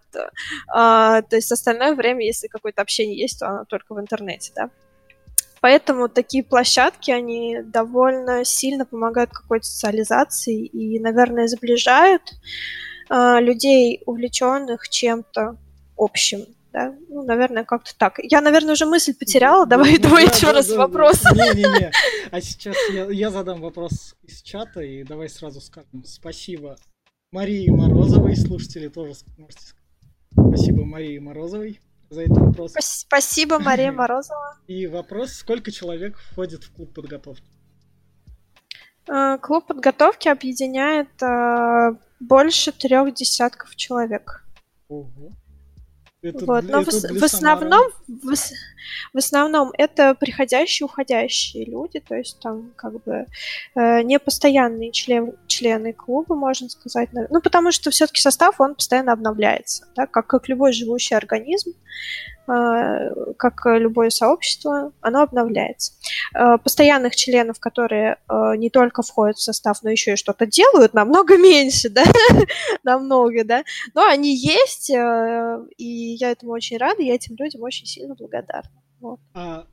А, 0.69 1.23
то 1.23 1.37
есть 1.37 1.53
остальное 1.53 1.95
время, 1.95 2.25
если 2.25 2.49
какое-то 2.49 2.83
общение 2.83 3.19
есть, 3.19 3.39
то 3.39 3.49
оно 3.49 3.65
только 3.65 3.95
в 3.95 4.01
интернете, 4.01 4.53
да. 4.55 4.71
Поэтому 5.61 6.09
такие 6.09 6.45
площадки, 6.45 7.11
они 7.11 7.59
довольно 7.65 8.45
сильно 8.45 8.87
помогают 8.87 9.31
какой-то 9.31 9.67
социализации 9.67 10.67
и, 10.67 11.01
наверное, 11.01 11.49
сближают 11.49 12.23
э, 13.11 13.41
людей, 13.41 14.01
увлеченных 14.07 14.89
чем-то 14.89 15.57
общим 15.97 16.47
да? 16.73 16.95
Ну, 17.09 17.25
наверное, 17.25 17.65
как-то 17.65 17.97
так. 17.97 18.19
Я, 18.23 18.41
наверное, 18.41 18.73
уже 18.73 18.87
мысль 18.87 19.15
потеряла. 19.15 19.67
Давай, 19.67 19.95
ну, 19.95 20.03
давай 20.03 20.27
да, 20.27 20.33
еще 20.33 20.47
да, 20.47 20.53
раз 20.53 20.67
да, 20.69 20.79
вопрос. 20.79 21.23
Не-не-не. 21.25 21.93
А 22.31 22.41
сейчас 22.41 22.77
я, 22.93 23.07
я 23.11 23.31
задам 23.31 23.61
вопрос 23.61 24.15
из 24.23 24.43
чата, 24.43 24.81
и 24.81 25.03
давай 25.05 25.29
сразу 25.29 25.61
скажем 25.61 26.05
спасибо 26.05 26.77
Марии 27.33 27.69
Морозовой. 27.71 28.37
Слушатели 28.37 28.89
тоже 28.89 29.15
можете 29.37 29.63
сказать. 29.65 29.79
Спасибо 30.33 30.85
Марии 30.85 31.19
Морозовой 31.19 31.81
за 32.11 32.23
этот 32.23 32.39
вопрос. 32.39 32.75
Спасибо, 32.79 33.59
Мария 33.59 33.93
Морозова. 33.93 34.57
И 34.67 34.87
вопрос, 34.87 35.33
сколько 35.33 35.71
человек 35.71 36.19
входит 36.19 36.65
в 36.65 36.73
клуб 36.73 36.93
подготовки? 36.95 37.45
Э, 39.09 39.39
клуб 39.39 39.67
подготовки 39.67 40.29
объединяет 40.29 41.23
э, 41.23 41.97
больше 42.21 42.73
трех 42.73 43.15
десятков 43.15 43.77
человек. 43.77 44.45
Ого. 44.89 45.33
Это, 46.29 46.45
вот. 46.45 46.65
Но 46.65 46.83
это 46.83 46.91
в, 46.91 47.21
в 47.21 47.25
основном 47.25 47.85
в, 48.07 48.35
в 49.13 49.19
основном 49.19 49.71
это 49.77 50.15
приходящие, 50.15 50.87
уходящие 50.87 51.65
люди, 51.65 52.01
то 52.01 52.15
есть 52.15 52.39
там 52.41 52.73
как 52.77 53.03
бы 53.05 53.27
э, 53.75 54.03
не 54.03 54.19
постоянные 54.19 54.93
член, 54.93 55.33
члены 55.47 55.93
клуба, 55.93 56.35
можно 56.35 56.69
сказать. 56.69 57.11
Ну, 57.13 57.41
потому 57.41 57.73
что 57.73 57.91
все-таки 57.91 58.21
состав, 58.21 58.61
он 58.61 58.75
постоянно 58.75 59.13
обновляется, 59.13 59.87
да, 59.97 60.07
как, 60.07 60.27
как 60.27 60.49
любой 60.49 60.73
живущий 60.73 61.15
организм. 61.15 61.73
Э, 62.49 63.35
как 63.37 63.61
любое 63.67 64.09
сообщество, 64.09 64.93
оно 65.03 65.23
обновляется. 65.23 65.93
Э, 66.35 66.57
постоянных 66.57 67.15
членов, 67.15 67.61
которые 67.61 68.17
э, 68.27 68.57
не 68.57 68.71
только 68.71 69.03
входят 69.03 69.37
в 69.37 69.43
состав, 69.43 69.83
но 69.83 69.91
еще 69.91 70.15
и 70.15 70.17
что-то 70.17 70.47
делают, 70.47 70.95
намного 70.95 71.37
меньше, 71.39 71.91
да, 71.91 72.05
намного, 72.85 73.45
да, 73.45 73.65
но 73.95 74.07
они 74.07 74.35
есть, 74.35 74.89
и 74.89 76.17
я 76.19 76.31
этому 76.31 76.53
очень 76.53 76.79
рада, 76.79 77.03
я 77.03 77.15
этим 77.15 77.37
людям 77.37 77.63
очень 77.63 77.87
сильно 77.87 78.15
благодарна. 78.15 78.71
Вот. 79.01 79.21
А 79.35 79.67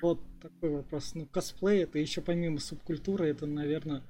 вот 0.00 0.20
такой 0.40 0.70
вопрос. 0.70 1.12
Ну, 1.14 1.26
косплей 1.26 1.82
это 1.82 1.98
еще 1.98 2.20
помимо 2.20 2.60
субкультуры, 2.60 3.28
это, 3.28 3.46
наверное, 3.46 4.02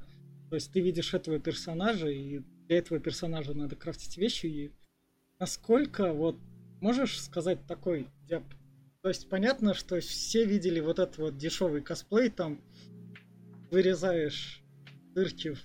то 0.50 0.56
есть 0.56 0.70
ты 0.72 0.80
видишь 0.80 1.14
этого 1.14 1.38
персонажа, 1.38 2.08
и 2.08 2.40
для 2.68 2.78
этого 2.78 3.00
персонажа 3.00 3.54
надо 3.54 3.76
крафтить 3.76 4.18
вещи, 4.18 4.46
и 4.46 4.72
насколько 5.38 6.12
вот 6.12 6.36
Можешь 6.84 7.18
сказать 7.18 7.66
такой 7.66 8.10
диап... 8.28 8.44
То 9.00 9.08
есть 9.08 9.30
понятно, 9.30 9.72
что 9.72 9.98
все 10.00 10.44
видели 10.44 10.80
вот 10.80 10.98
этот 10.98 11.16
вот 11.16 11.38
дешевый 11.38 11.80
косплей, 11.80 12.28
там 12.28 12.60
вырезаешь 13.70 14.62
дырки 15.14 15.54
в 15.54 15.60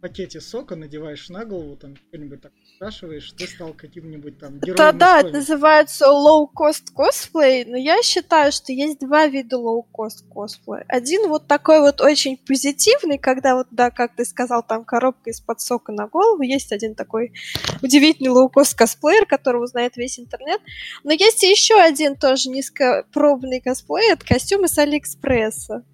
пакете 0.00 0.40
сока, 0.40 0.74
надеваешь 0.74 1.28
на 1.28 1.44
голову, 1.44 1.76
там 1.76 1.94
что-нибудь 1.94 2.40
так 2.40 2.52
спрашиваешь, 2.80 3.30
ты 3.36 3.46
стал 3.46 3.74
каким-нибудь 3.74 4.38
там 4.38 4.58
героем. 4.58 4.76
Да, 4.76 4.92
да, 4.92 5.20
это 5.20 5.32
называется 5.32 6.06
low-cost 6.06 6.94
косплей, 6.94 7.66
но 7.66 7.76
я 7.76 8.02
считаю, 8.02 8.52
что 8.52 8.72
есть 8.72 9.00
два 9.00 9.26
вида 9.26 9.56
low-cost 9.56 10.24
косплей. 10.32 10.84
Один 10.88 11.28
вот 11.28 11.46
такой 11.46 11.80
вот 11.80 12.00
очень 12.00 12.38
позитивный, 12.38 13.18
когда 13.18 13.56
вот, 13.56 13.66
да, 13.70 13.90
как 13.90 14.16
ты 14.16 14.24
сказал, 14.24 14.62
там 14.62 14.86
коробка 14.86 15.28
из-под 15.28 15.60
сока 15.60 15.92
на 15.92 16.06
голову, 16.06 16.40
есть 16.40 16.72
один 16.72 16.94
такой 16.94 17.34
удивительный 17.82 18.30
low-cost 18.30 18.74
косплеер, 18.74 19.26
которого 19.26 19.66
знает 19.66 19.98
весь 19.98 20.18
интернет, 20.18 20.62
но 21.04 21.12
есть 21.12 21.42
еще 21.42 21.74
один 21.74 22.16
тоже 22.16 22.48
низкопробный 22.48 23.60
косплей, 23.60 24.10
это 24.10 24.24
костюмы 24.24 24.68
с 24.68 24.78
Алиэкспресса. 24.78 25.84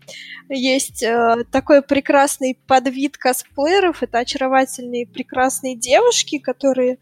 Есть 0.48 1.02
э, 1.02 1.44
такой 1.50 1.82
прекрасный 1.82 2.56
подвид 2.68 3.16
косплееров, 3.16 4.04
это 4.04 4.18
очаровательные 4.18 5.04
прекрасные 5.04 5.74
девушки, 5.74 6.38
которые 6.38 6.75
которые 6.76 6.98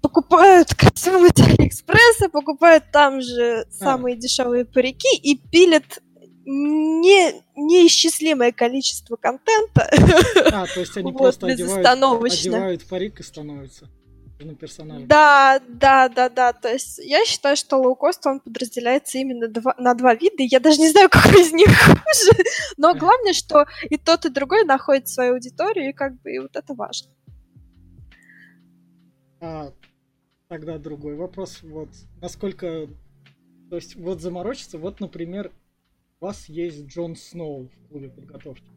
покупают 0.00 0.74
костюмы 0.74 1.28
с 1.34 1.40
Алиэкспресса, 1.40 2.28
покупают 2.28 2.84
там 2.92 3.20
же 3.20 3.66
самые 3.70 4.14
а. 4.14 4.18
дешевые 4.18 4.64
парики 4.64 5.16
и 5.16 5.36
пилят 5.36 6.00
не, 6.44 7.42
неисчислимое 7.56 8.52
количество 8.52 9.16
контента. 9.16 9.90
А, 10.52 10.66
то 10.66 10.80
есть 10.80 10.96
они 10.96 11.10
вот, 11.12 11.18
просто 11.18 11.46
одевают, 11.46 11.86
одевают 11.86 12.86
парик 12.86 13.18
и 13.18 13.22
становятся 13.24 13.88
персонажем. 14.60 15.08
Да, 15.08 15.60
да, 15.66 16.08
да, 16.08 16.28
да. 16.28 16.52
То 16.52 16.68
есть 16.68 16.98
я 16.98 17.24
считаю, 17.24 17.56
что 17.56 17.78
лоукост, 17.78 18.24
он 18.26 18.40
подразделяется 18.40 19.18
именно 19.18 19.48
два, 19.48 19.74
на 19.78 19.94
два 19.94 20.14
вида. 20.14 20.42
Я 20.42 20.60
даже 20.60 20.78
не 20.78 20.90
знаю, 20.90 21.08
какой 21.10 21.42
из 21.42 21.52
них 21.52 21.68
хуже. 21.68 22.44
Но 22.76 22.94
главное, 22.94 23.32
что 23.32 23.66
и 23.90 23.96
тот, 23.96 24.26
и 24.26 24.28
другой 24.28 24.64
находит 24.64 25.08
свою 25.08 25.34
аудиторию, 25.34 25.90
и 25.90 25.92
как 25.92 26.20
бы 26.20 26.32
и 26.32 26.38
вот 26.38 26.54
это 26.54 26.74
важно. 26.74 27.10
А 29.40 29.72
тогда 30.48 30.78
другой 30.78 31.14
вопрос. 31.14 31.62
Вот 31.62 31.88
насколько... 32.20 32.88
То 33.68 33.76
есть 33.76 33.96
вот 33.96 34.20
заморочиться, 34.20 34.78
вот, 34.78 35.00
например, 35.00 35.50
у 36.20 36.26
вас 36.26 36.48
есть 36.48 36.86
Джон 36.86 37.16
Сноу 37.16 37.68
в 37.68 37.88
клубе 37.88 38.08
подготовки. 38.08 38.70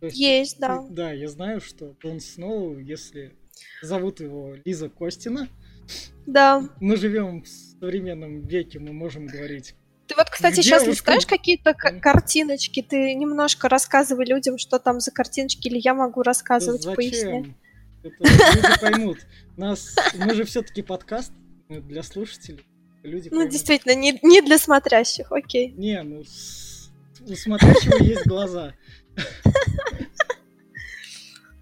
есть, 0.00 0.16
есть, 0.16 0.58
да. 0.58 0.86
Да, 0.88 1.12
я 1.12 1.28
знаю, 1.28 1.60
что 1.60 1.94
Джон 2.02 2.20
Сноу, 2.20 2.78
если 2.78 3.34
зовут 3.82 4.20
его 4.20 4.54
Лиза 4.64 4.88
Костина, 4.88 5.48
да. 6.26 6.68
Мы 6.80 6.96
живем 6.96 7.42
в 7.42 7.48
современном 7.48 8.40
веке, 8.40 8.78
мы 8.78 8.92
можем 8.92 9.26
говорить 9.26 9.74
Ты 10.06 10.14
вот, 10.16 10.30
кстати, 10.30 10.60
К 10.60 10.62
сейчас 10.62 10.86
листаешь 10.86 11.26
какие-то 11.26 11.74
картиночки, 11.74 12.82
ты 12.82 13.14
немножко 13.14 13.68
рассказывай 13.68 14.24
людям, 14.26 14.58
что 14.58 14.78
там 14.78 15.00
за 15.00 15.10
картиночки, 15.10 15.68
или 15.68 15.78
я 15.78 15.94
могу 15.94 16.22
Да 16.22 16.30
рассказывать, 16.30 16.84
поясни. 16.94 17.18
зачем? 17.18 17.56
Это 18.04 18.54
люди 18.56 18.80
поймут. 18.80 19.18
Нас, 19.56 19.96
мы 20.14 20.34
же 20.34 20.44
все-таки 20.44 20.82
подкаст 20.82 21.32
э, 21.68 21.80
для 21.80 22.02
слушателей. 22.02 22.64
Люди 23.02 23.28
Ну, 23.30 23.36
поймут. 23.38 23.52
действительно, 23.52 23.94
не, 23.94 24.18
не 24.22 24.40
для 24.42 24.58
смотрящих, 24.58 25.32
окей. 25.32 25.72
Не, 25.72 26.02
ну 26.02 26.22
у 27.26 27.34
смотрящего 27.34 28.02
есть 28.02 28.26
глаза. 28.26 28.74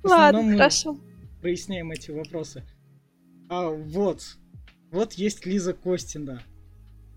Ладно, 0.03 0.53
хорошо. 0.53 0.99
проясняем 1.41 1.93
эти 1.93 2.11
вопросы. 2.11 2.65
А 3.49 3.69
вот, 3.69 4.23
вот 4.91 5.13
есть 5.15 5.47
Лиза 5.47 5.75
Костина. 5.75 6.43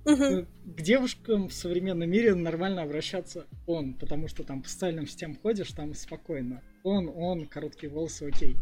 Ну, 0.08 0.46
К 0.65 0.82
девушкам 0.82 1.48
в 1.50 1.53
современном 1.53 2.08
мире 2.10 2.36
нормально 2.36 2.84
обращаться 2.84 3.48
он, 3.65 3.96
потому 3.96 4.27
что 4.27 4.44
там 4.44 4.62
по 4.62 4.70
социальным 4.70 5.08
сетям 5.08 5.36
ходишь, 5.36 5.72
там 5.72 5.96
спокойно. 5.96 6.62
Он, 6.84 7.12
он, 7.15 7.48
короткие 7.48 7.91
волосы, 7.91 8.27
окей. 8.27 8.55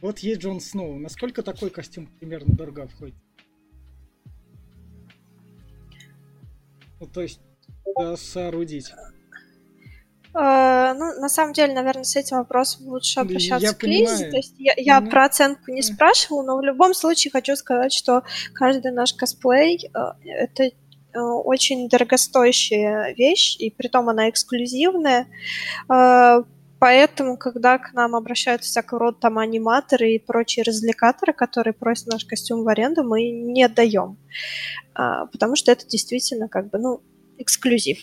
Вот 0.00 0.20
есть 0.20 0.40
Джон 0.40 0.60
Сноу. 0.60 0.98
Насколько 0.98 1.42
такой 1.42 1.70
костюм 1.70 2.06
примерно 2.06 2.54
дорого 2.54 2.88
входит? 2.88 3.14
Ну, 7.00 7.06
то 7.06 7.22
есть, 7.22 7.40
да, 7.98 8.16
соорудить. 8.16 8.92
Э, 10.32 10.94
ну, 10.94 11.20
на 11.20 11.28
самом 11.28 11.52
деле, 11.52 11.74
наверное, 11.74 12.04
с 12.04 12.14
этим 12.16 12.36
вопросом 12.38 12.86
лучше 12.88 13.20
обращаться 13.20 13.66
я 13.66 13.72
к 13.74 13.82
Лизе. 13.82 14.04
понимаю. 14.06 14.30
То 14.30 14.36
есть 14.36 14.54
я, 14.58 14.74
я 14.76 15.00
Ну. 15.00 15.10
про 15.10 15.24
оценку 15.26 15.70
не 15.72 15.82
спрашивала, 15.82 16.42
но 16.42 16.56
в 16.56 16.62
любом 16.62 16.94
случае 16.94 17.30
хочу 17.30 17.56
сказать, 17.56 17.92
что 17.92 18.22
каждый 18.54 18.92
наш 18.92 19.12
косплей 19.14 19.90
э, 19.92 19.98
это 20.24 20.64
э, 20.64 20.72
очень 21.18 21.88
дорогостоящая 21.88 23.14
вещь, 23.14 23.56
и 23.58 23.70
притом 23.70 24.08
она 24.08 24.30
эксклюзивная. 24.30 25.26
Поэтому, 26.80 27.36
когда 27.36 27.76
к 27.78 27.92
нам 27.92 28.16
обращаются 28.16 28.70
всякого 28.70 29.00
рода 29.00 29.18
там 29.20 29.38
аниматоры 29.38 30.14
и 30.14 30.18
прочие 30.18 30.62
развлекаторы, 30.62 31.34
которые 31.34 31.74
просят 31.74 32.06
наш 32.06 32.24
костюм 32.24 32.64
в 32.64 32.68
аренду, 32.68 33.04
мы 33.04 33.30
не 33.30 33.64
отдаем. 33.64 34.16
А, 34.94 35.26
Потому 35.26 35.56
что 35.56 35.70
это 35.70 35.86
действительно 35.86 36.48
как 36.48 36.70
бы, 36.70 36.78
ну, 36.78 37.02
эксклюзив. 37.36 37.98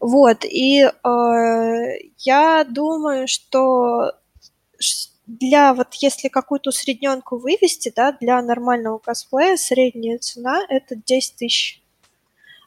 Вот, 0.00 0.44
и 0.44 0.82
э, 0.82 0.90
я 2.18 2.64
думаю, 2.64 3.26
что 3.26 4.12
для 5.26 5.74
вот 5.74 5.94
если 5.94 6.28
какую-то 6.28 6.70
усредненку 6.70 7.38
вывести, 7.38 7.92
да, 7.94 8.12
для 8.12 8.40
нормального 8.42 8.98
косплея 8.98 9.56
средняя 9.56 10.18
цена 10.18 10.60
это 10.68 10.96
10 10.96 11.36
тысяч 11.36 11.82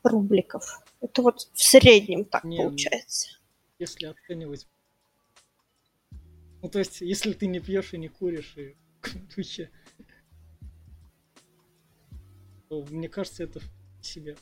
рубликов. 0.03 0.81
Это 1.01 1.21
вот 1.21 1.49
в 1.53 1.63
среднем 1.63 2.25
так 2.25 2.43
Не, 2.43 2.57
ну, 2.57 2.63
получается. 2.69 3.29
если 3.79 4.05
оценивать. 4.05 4.67
Ну, 6.63 6.69
то 6.69 6.79
есть, 6.79 7.01
если 7.01 7.33
ты 7.33 7.45
не 7.47 7.59
пьешь 7.59 7.93
и 7.93 7.97
не 7.97 8.07
куришь, 8.07 8.53
и 8.55 8.75
в 9.03 9.35
духе, 9.35 9.69
то, 12.69 12.85
мне 12.89 13.09
кажется, 13.09 13.43
это 13.43 13.59
в 13.59 14.05
себе. 14.05 14.37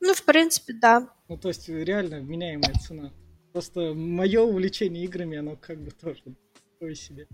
Ну, 0.00 0.12
в 0.12 0.22
принципе, 0.24 0.74
да. 0.74 1.08
Ну, 1.28 1.38
то 1.38 1.48
есть, 1.48 1.68
реально 1.70 2.20
вменяемая 2.20 2.74
цена. 2.74 3.12
Просто 3.52 3.94
мое 3.94 4.42
увлечение 4.42 5.04
играми, 5.04 5.38
оно 5.38 5.56
как 5.56 5.78
бы 5.82 5.90
тоже 5.90 6.22
такое 6.74 6.94
себе. 6.94 7.26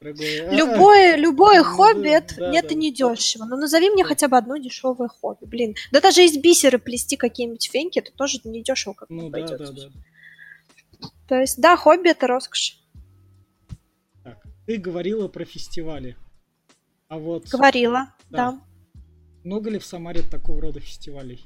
Дорогое. 0.00 0.50
А, 0.50 0.52
Любое, 0.52 1.16
любое 1.16 1.58
ну 1.62 1.64
хобби 1.64 2.08
да, 2.08 2.16
это, 2.18 2.36
да, 2.36 2.52
это 2.52 2.68
да. 2.70 2.74
не 2.74 2.92
дешево. 2.92 3.44
Ну, 3.44 3.56
назови 3.56 3.90
мне 3.90 4.02
Да. 4.02 4.08
хотя 4.08 4.28
бы 4.28 4.36
одно 4.36 4.56
дешевое 4.56 5.08
хобби. 5.08 5.44
Блин. 5.46 5.74
Да 5.92 6.00
даже 6.00 6.24
из 6.24 6.36
бисера 6.36 6.78
плести 6.78 7.16
какие-нибудь 7.16 7.70
феньки, 7.70 8.00
это 8.00 8.10
тоже 8.12 8.40
не 8.44 8.62
дешево 8.62 8.92
как 8.94 9.08
Ну 9.08 9.30
да, 9.30 9.38
обойдется. 9.38 9.72
да, 9.72 9.88
да. 9.88 11.08
То 11.28 11.36
есть, 11.40 11.60
да, 11.60 11.76
хобби 11.76 12.10
это 12.10 12.26
роскошь. 12.26 12.82
Ты 14.66 14.78
говорила 14.78 15.28
про 15.28 15.44
фестивали. 15.44 16.16
А 17.08 17.18
вот 17.18 17.48
Говорила, 17.48 18.12
Да. 18.30 18.52
да. 18.52 18.60
много 19.44 19.70
ли 19.70 19.78
в 19.78 19.84
Самаре 19.84 20.22
такого 20.22 20.60
рода 20.60 20.80
фестивалей? 20.80 21.44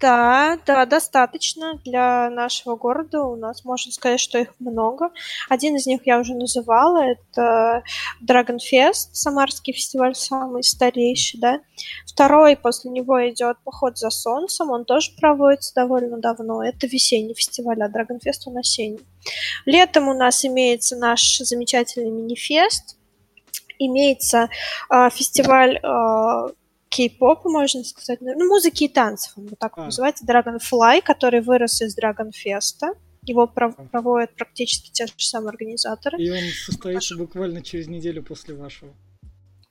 Да, 0.00 0.58
да, 0.66 0.86
достаточно 0.86 1.78
для 1.84 2.30
нашего 2.30 2.76
города. 2.76 3.22
У 3.22 3.36
нас 3.36 3.64
можно 3.64 3.92
сказать, 3.92 4.18
что 4.18 4.38
их 4.38 4.54
много. 4.58 5.10
Один 5.50 5.76
из 5.76 5.86
них 5.86 6.06
я 6.06 6.18
уже 6.18 6.34
называла. 6.34 7.04
Это 7.04 7.82
Dragon 8.26 8.56
Fest, 8.56 9.10
самарский 9.12 9.74
фестиваль, 9.74 10.14
самый 10.14 10.62
старейший, 10.62 11.38
да. 11.38 11.60
Второй 12.06 12.56
после 12.56 12.90
него 12.90 13.28
идет 13.28 13.58
Поход 13.62 13.98
за 13.98 14.08
солнцем. 14.08 14.70
Он 14.70 14.86
тоже 14.86 15.10
проводится 15.20 15.74
довольно 15.74 16.18
давно. 16.18 16.64
Это 16.64 16.86
весенний 16.86 17.34
фестиваль, 17.34 17.82
а 17.82 17.88
Dragon 17.88 18.18
Fest 18.24 18.42
он 18.46 18.56
осенний. 18.56 19.04
Летом 19.66 20.08
у 20.08 20.14
нас 20.14 20.44
имеется 20.46 20.96
наш 20.96 21.38
замечательный 21.38 22.10
мини-фест. 22.10 22.96
Имеется 23.78 24.48
а, 24.88 25.10
фестиваль 25.10 25.78
а, 25.82 26.46
кей-попа, 26.94 27.48
можно 27.50 27.82
сказать, 27.84 28.20
ну, 28.20 28.48
музыки 28.48 28.84
и 28.84 28.88
танцев, 28.88 29.32
он 29.36 29.48
вот 29.48 29.58
так 29.58 29.72
А. 29.76 29.84
называется, 29.86 30.24
Dragonfly, 30.24 31.02
который 31.02 31.40
вырос 31.40 31.82
из 31.82 31.96
Dragon 31.98 32.30
Fest. 32.30 32.82
Его 33.22 33.46
пров- 33.46 33.88
проводят 33.90 34.34
практически 34.36 34.90
те 34.90 35.06
же 35.06 35.12
самые 35.16 35.50
организаторы. 35.50 36.22
и 36.22 36.30
он 36.30 36.38
состоится 36.66 37.16
буквально 37.16 37.62
через 37.62 37.88
неделю 37.88 38.22
после 38.22 38.54
вашего. 38.54 38.92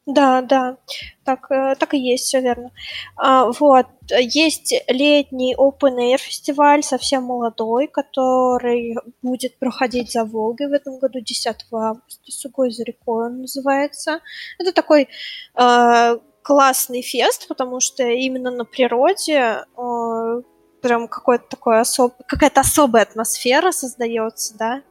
Да, 0.06 0.42
да, 0.42 0.78
так, 1.24 1.50
э, 1.50 1.76
так 1.80 1.94
и 1.94 1.98
есть, 1.98 2.26
все 2.26 2.42
верно. 2.42 2.72
А, 3.16 3.50
вот, 3.52 3.86
есть 4.12 4.74
летний 4.90 5.56
Open 5.56 5.98
Air 5.98 6.18
фестиваль, 6.18 6.84
совсем 6.84 7.24
молодой, 7.24 7.88
который 7.88 8.98
будет 9.22 9.58
проходить 9.60 10.12
за 10.12 10.26
Волгой 10.26 10.68
в 10.68 10.74
этом 10.74 11.00
году, 11.00 11.22
10 11.22 11.66
августа, 11.72 12.32
Сугой 12.32 12.72
за 12.72 12.84
рекой 12.84 13.28
он 13.28 13.42
называется. 13.42 14.20
Это 14.60 14.74
такой 14.74 15.08
э, 15.56 16.18
классный 16.44 17.02
фест, 17.02 17.48
потому 17.48 17.80
что 17.80 18.04
именно 18.04 18.52
на 18.52 18.66
природе 18.66 19.66
э, 19.78 20.42
прям 20.82 21.08
какой-то 21.08 21.46
такой 21.50 21.80
особ... 21.80 22.14
какая-то 22.28 22.62
особая 22.62 23.04
атмосфера 23.04 23.72
создается, 23.72 24.58
да. 24.58 24.84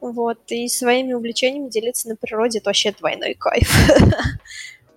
Вот, 0.00 0.38
и 0.48 0.68
своими 0.68 1.12
увлечениями 1.12 1.70
делиться 1.70 2.08
на 2.08 2.16
природе 2.16 2.58
это 2.58 2.68
вообще 2.68 2.92
двойной 2.92 3.34
кайф. 3.34 3.70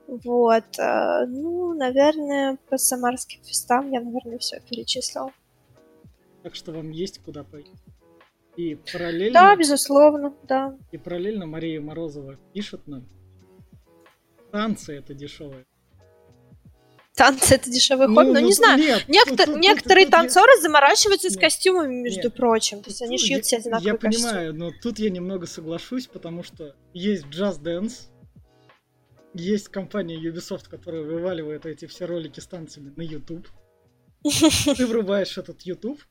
Вот, 0.07 0.77
э, 0.77 1.25
ну, 1.25 1.73
наверное, 1.73 2.59
по 2.69 2.77
самарским 2.77 3.41
фестам 3.43 3.91
я, 3.91 4.01
наверное, 4.01 4.37
все 4.37 4.59
перечислила. 4.59 5.31
Так 6.43 6.53
что 6.53 6.71
вам 6.73 6.91
есть 6.91 7.23
куда 7.23 7.43
пойти. 7.43 7.71
И 8.55 8.75
параллельно, 8.75 9.33
Да, 9.33 9.55
безусловно, 9.55 10.33
да. 10.43 10.77
и 10.91 10.97
параллельно 10.99 11.47
Мария 11.47 11.81
Морозова 11.81 12.37
пишет 12.53 12.85
нам. 12.85 13.09
Танцы 14.51 14.95
это 14.95 15.15
дешевые. 15.15 15.65
Танцы 17.15 17.55
это 17.55 17.69
дешевый 17.71 18.07
хобби, 18.07 18.29
но 18.31 18.39
не 18.39 18.51
знаю. 18.53 18.77
Нет, 18.77 19.05
Некотор- 19.07 19.45
тут- 19.45 19.45
тут- 19.45 19.57
некоторые 19.63 20.05
тут 20.05 20.13
я- 20.13 20.19
танцоры 20.19 20.51
заморачиваются 20.61 21.29
с 21.29 21.37
костюмами, 21.37 21.93
между 22.01 22.23
Нет. 22.23 22.35
прочим. 22.35 22.81
То 22.83 22.89
есть 22.89 23.01
они 23.01 23.17
Тут 23.17 23.25
шьют 23.25 23.37
я- 23.39 23.43
себе 23.43 23.57
одинаковые 23.59 23.93
Я 23.93 23.97
костюмы. 23.97 24.27
понимаю, 24.29 24.53
но 24.53 24.71
тут 24.81 24.99
я 24.99 25.09
немного 25.09 25.45
соглашусь, 25.47 26.07
потому 26.07 26.43
что 26.43 26.75
есть 26.93 27.23
Just 27.27 27.61
Dance, 27.61 28.09
есть 29.33 29.69
компания 29.69 30.17
Ubisoft, 30.17 30.67
которая 30.69 31.03
вываливает 31.03 31.65
эти 31.65 31.85
все 31.85 32.05
ролики 32.05 32.41
с 32.41 32.47
танцами 32.47 32.91
на 32.97 33.01
YouTube. 33.01 33.47
Ты 34.77 34.85
врубаешь 34.85 35.37
этот 35.37 35.61
YouTube 35.61 36.01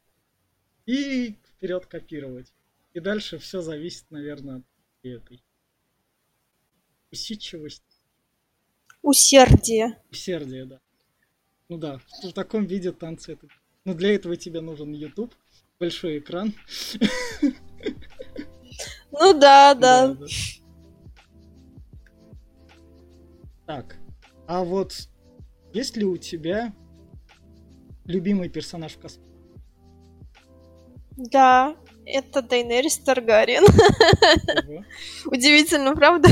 и 0.87 1.37
вперед 1.57 1.85
копировать. 1.87 2.53
И 2.95 3.01
дальше 3.01 3.39
все 3.39 3.61
зависит, 3.61 4.05
наверное, 4.11 4.59
от 4.59 4.65
этой 5.03 5.43
усидчивости, 7.13 7.85
Усердие. 9.03 10.01
усердия, 10.11 10.65
да. 10.65 10.81
Ну 11.69 11.79
да, 11.79 11.99
в 12.23 12.33
таком 12.33 12.67
виде 12.67 12.93
танцы 12.93 13.33
это. 13.33 13.47
Но 13.85 13.95
для 13.95 14.15
этого 14.15 14.37
тебе 14.37 14.61
нужен 14.61 14.93
YouTube, 14.93 15.35
большой 15.81 16.19
экран. 16.19 16.55
Ну 19.13 19.39
да, 19.39 19.75
да. 19.75 20.17
Так, 23.67 23.97
а 24.47 24.63
вот 24.65 25.09
есть 25.73 25.97
ли 25.97 26.05
у 26.05 26.17
тебя 26.17 26.75
любимый 28.05 28.49
персонаж 28.49 28.93
в 28.93 28.99
космосе? 28.99 29.31
Да, 31.17 31.77
это 32.05 32.43
Дайнерис 32.43 32.99
Таргариен. 32.99 33.65
Ого, 34.69 34.85
Удивительно, 35.27 35.95
правда? 35.95 36.29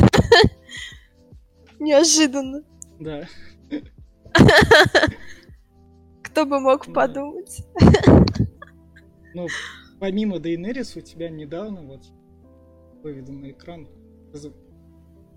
Неожиданно. 1.78 2.64
Да. 2.98 3.28
Кто 6.32 6.46
бы 6.46 6.60
мог 6.60 6.86
Да. 6.86 6.92
подумать? 6.94 7.62
Ну, 9.34 9.46
помимо 10.00 10.38
Дейнерис, 10.38 10.96
у 10.96 11.02
тебя 11.02 11.28
недавно 11.28 11.82
вот 11.82 12.04
выведен 13.02 13.42
на 13.42 13.50
экран 13.50 13.86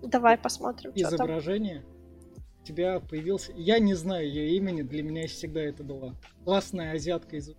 Давай 0.02 0.38
посмотрим, 0.38 0.92
изображение 0.94 1.84
у 2.60 2.64
тебя 2.64 3.00
появился... 3.00 3.52
Я 3.54 3.78
не 3.78 3.94
знаю 3.94 4.26
ее 4.26 4.56
имени, 4.56 4.82
для 4.82 5.02
меня 5.02 5.26
всегда 5.28 5.60
это 5.60 5.84
была 5.84 6.14
классная 6.44 6.92
азиатка 6.92 7.36
из 7.36 7.50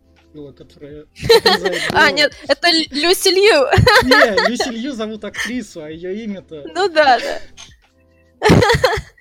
которая... 0.55 1.05
А, 1.93 2.11
нет, 2.11 2.31
это 2.47 2.67
Люси 2.91 3.29
Лью. 3.29 3.65
Не, 4.03 4.49
Люси 4.49 4.69
Лью 4.69 4.93
зовут 4.93 5.23
актрису, 5.23 5.81
а 5.81 5.89
ее 5.89 6.23
имя-то... 6.23 6.63
Ну 6.75 6.89
да, 6.89 7.19
да. 7.19 8.47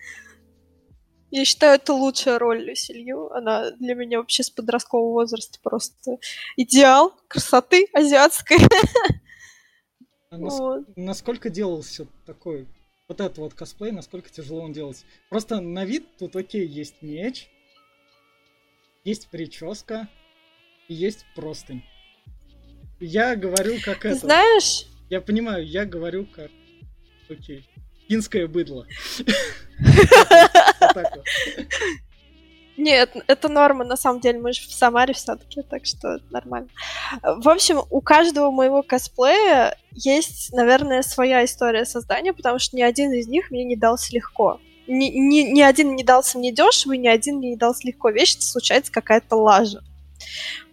Я 1.37 1.45
считаю, 1.45 1.75
это 1.75 1.93
лучшая 1.93 2.39
роль 2.39 2.63
Люси 2.65 2.93
Лью. 2.93 3.31
Она 3.31 3.71
для 3.73 3.95
меня 3.95 4.21
вообще 4.21 4.43
с 4.43 4.49
подросткового 4.49 5.13
возраста 5.13 5.59
просто 5.63 6.17
идеал 6.57 7.13
красоты 7.29 7.89
азиатской. 7.93 8.57
А 10.31 10.39
нас... 10.39 10.59
вот. 10.59 10.97
Насколько 10.97 11.51
делался 11.51 12.07
такой 12.25 12.67
вот 13.07 13.21
этот 13.21 13.37
вот 13.37 13.53
косплей, 13.53 13.93
насколько 13.93 14.31
тяжело 14.31 14.63
он 14.63 14.73
делать? 14.73 15.05
Просто 15.29 15.61
на 15.61 15.85
вид 15.85 16.09
тут 16.17 16.35
окей, 16.37 16.67
есть 16.67 17.03
меч, 17.03 17.51
есть 19.05 19.29
прическа 19.29 20.09
и 20.89 20.95
есть 20.95 21.27
простынь. 21.35 21.85
Я 22.99 23.37
говорю 23.37 23.75
как 23.85 24.01
Ты 24.01 24.09
это. 24.09 24.21
Знаешь? 24.21 24.87
Я 25.11 25.21
понимаю, 25.21 25.67
я 25.67 25.85
говорю 25.85 26.25
как 26.25 26.51
окей. 27.29 27.69
Финское 28.09 28.47
быдло. 28.47 28.87
Нет, 32.77 33.17
это 33.27 33.49
норма, 33.49 33.85
на 33.85 33.97
самом 33.97 34.21
деле, 34.21 34.39
мы 34.39 34.53
же 34.53 34.61
в 34.61 34.73
Самаре 34.73 35.15
все-таки, 35.15 35.63
так 35.63 35.87
что 35.87 36.19
нормально. 36.31 36.69
В 37.23 37.49
общем, 37.49 37.81
у 37.89 38.01
каждого 38.03 38.51
моего 38.51 38.83
косплея 38.83 39.79
есть, 39.93 40.53
наверное, 40.53 41.01
своя 41.03 41.45
история 41.45 41.87
создания, 41.87 42.35
потому 42.35 42.59
что 42.59 42.77
ни 42.77 42.83
один 42.83 43.13
из 43.13 43.29
них 43.29 43.51
мне 43.51 43.65
не 43.65 43.77
дался 43.77 44.15
легко. 44.15 44.61
Ни, 44.87 45.07
ни, 45.07 45.53
ни 45.53 45.63
один 45.63 45.97
не 45.97 46.05
дался 46.05 46.39
мне 46.39 46.53
дешево, 46.53 46.93
ни 46.93 47.09
один 47.09 47.39
мне 47.39 47.51
не 47.51 47.57
дался 47.57 47.87
легко. 47.87 48.11
Вещь 48.11 48.39
случается 48.39 48.93
какая-то 48.93 49.37
лажа. 49.37 49.83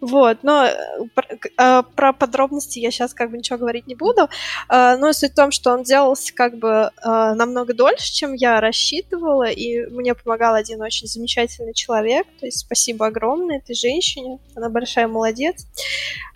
Вот, 0.00 0.38
но 0.42 0.66
э, 0.66 0.76
про, 1.14 1.26
э, 1.58 1.82
про 1.94 2.12
подробности 2.12 2.78
я 2.78 2.90
сейчас 2.90 3.14
как 3.14 3.30
бы 3.30 3.38
ничего 3.38 3.58
говорить 3.58 3.86
не 3.86 3.94
буду. 3.94 4.28
Э, 4.68 4.96
но 4.96 5.12
суть 5.12 5.32
в 5.32 5.34
том, 5.34 5.50
что 5.50 5.72
он 5.72 5.82
делался 5.82 6.34
как 6.34 6.58
бы 6.58 6.90
намного 7.04 7.74
дольше, 7.74 8.12
чем 8.12 8.34
я 8.34 8.60
рассчитывала, 8.60 9.48
и 9.48 9.86
мне 9.86 10.14
помогал 10.14 10.54
один 10.54 10.80
очень 10.82 11.06
замечательный 11.06 11.74
человек. 11.74 12.26
То 12.40 12.46
есть 12.46 12.58
спасибо 12.58 13.06
огромное 13.06 13.58
этой 13.58 13.74
женщине, 13.74 14.38
она 14.54 14.68
большая 14.68 15.08
молодец. 15.08 15.66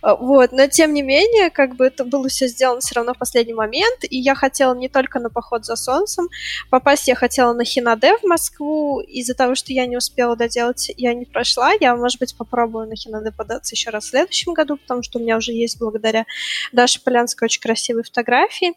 Вот, 0.02 0.52
но 0.52 0.66
тем 0.68 0.94
не 0.94 1.02
менее, 1.02 1.50
как 1.50 1.76
бы 1.76 1.86
это 1.86 2.04
было 2.04 2.28
все 2.28 2.46
сделано 2.46 2.80
все 2.80 2.94
равно 2.94 3.14
в 3.14 3.18
последний 3.18 3.54
момент, 3.54 4.04
и 4.08 4.16
я 4.16 4.34
хотела 4.34 4.74
не 4.74 4.88
только 4.88 5.18
на 5.18 5.28
поход 5.28 5.64
за 5.64 5.76
солнцем, 5.76 6.28
попасть 6.70 7.08
я 7.08 7.14
хотела 7.14 7.52
на 7.52 7.64
Хинаде 7.64 8.16
в 8.18 8.24
Москву, 8.24 9.00
из-за 9.00 9.34
того, 9.34 9.54
что 9.54 9.72
я 9.72 9.86
не 9.86 9.96
успела 9.96 10.36
доделать, 10.36 10.90
я 10.96 11.14
не 11.14 11.24
прошла, 11.24 11.72
я, 11.80 11.96
может 11.96 12.20
быть, 12.20 12.36
попробую 12.36 12.86
на 12.86 12.94
Хинаде 12.94 13.07
податься 13.32 13.74
еще 13.74 13.90
раз 13.90 14.04
в 14.04 14.10
следующем 14.10 14.54
году, 14.54 14.76
потому 14.76 15.02
что 15.02 15.18
у 15.18 15.22
меня 15.22 15.36
уже 15.36 15.52
есть 15.52 15.78
благодаря 15.78 16.24
Даше 16.72 17.02
Полянской 17.02 17.46
очень 17.46 17.60
красивые 17.60 18.04
фотографии. 18.04 18.74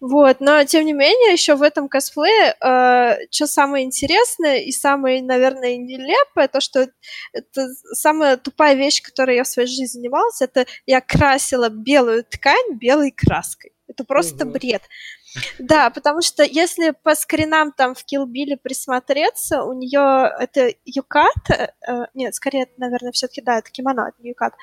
Вот, 0.00 0.40
но 0.40 0.64
тем 0.64 0.86
не 0.86 0.94
менее, 0.94 1.32
еще 1.32 1.56
в 1.56 1.62
этом 1.62 1.86
косплее, 1.86 2.54
э, 2.58 3.26
что 3.30 3.46
самое 3.46 3.84
интересное 3.84 4.60
и 4.60 4.72
самое, 4.72 5.22
наверное, 5.22 5.76
нелепое, 5.76 6.48
то, 6.48 6.60
что 6.62 6.88
это 7.34 7.68
самая 7.92 8.38
тупая 8.38 8.74
вещь, 8.76 9.02
которой 9.02 9.36
я 9.36 9.44
в 9.44 9.48
своей 9.48 9.68
жизни 9.68 9.84
занималась, 9.84 10.40
это 10.40 10.64
я 10.86 11.02
красила 11.02 11.68
белую 11.68 12.24
ткань 12.24 12.78
белой 12.78 13.10
краской. 13.10 13.72
Это 13.90 14.04
просто 14.04 14.44
угу. 14.44 14.52
бред. 14.52 14.82
Да, 15.58 15.90
потому 15.90 16.22
что 16.22 16.44
если 16.44 16.94
по 17.02 17.14
скринам 17.14 17.72
там 17.72 17.94
в 17.94 18.04
Килбиле 18.04 18.56
присмотреться, 18.56 19.64
у 19.64 19.72
нее 19.72 20.32
это 20.38 20.72
юкат, 20.84 21.34
э, 21.50 22.06
нет, 22.14 22.34
скорее, 22.34 22.68
наверное, 22.76 23.10
все-таки 23.10 23.42
да, 23.42 23.58
это 23.58 23.70
кимоно, 23.70 24.08
это 24.08 24.22
не 24.22 24.30
юкат. 24.30 24.54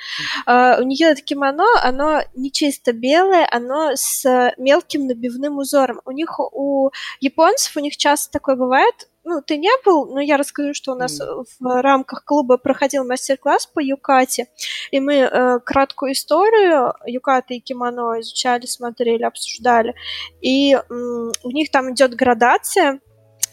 Э, 0.46 0.82
у 0.82 0.84
нее 0.84 1.08
это 1.08 1.22
кимоно, 1.22 1.66
оно 1.84 2.22
не 2.36 2.52
чисто 2.52 2.94
белое, 2.94 3.48
оно 3.52 3.92
с 3.96 4.54
мелким 4.58 5.08
набивным 5.08 5.58
узором. 5.58 6.02
У 6.06 6.12
них 6.12 6.40
у 6.40 6.92
японцев 7.20 7.76
у 7.76 7.82
них 7.82 7.98
часто 7.98 8.32
такое 8.32 8.56
бывает, 8.56 9.10
ну, 9.28 9.42
ты 9.42 9.58
не 9.58 9.72
был, 9.84 10.06
но 10.08 10.22
я 10.22 10.38
расскажу, 10.38 10.74
что 10.74 10.94
у 10.94 10.96
нас 10.96 11.20
mm. 11.20 11.46
в 11.60 11.82
рамках 11.82 12.24
клуба 12.24 12.58
проходил 12.58 13.06
мастер-класс 13.06 13.68
по 13.68 13.80
юкате, 13.82 14.48
и 14.92 15.00
мы 15.02 15.16
э, 15.16 15.60
краткую 15.60 16.14
историю 16.14 16.94
юкаты 17.06 17.56
и 17.56 17.60
кимоно 17.60 18.22
изучали, 18.22 18.66
смотрели, 18.66 19.24
обсуждали, 19.24 19.96
и 20.40 20.76
э, 20.76 20.82
у 20.90 21.52
них 21.52 21.72
там 21.72 21.94
идет 21.94 22.16
градация 22.16 23.02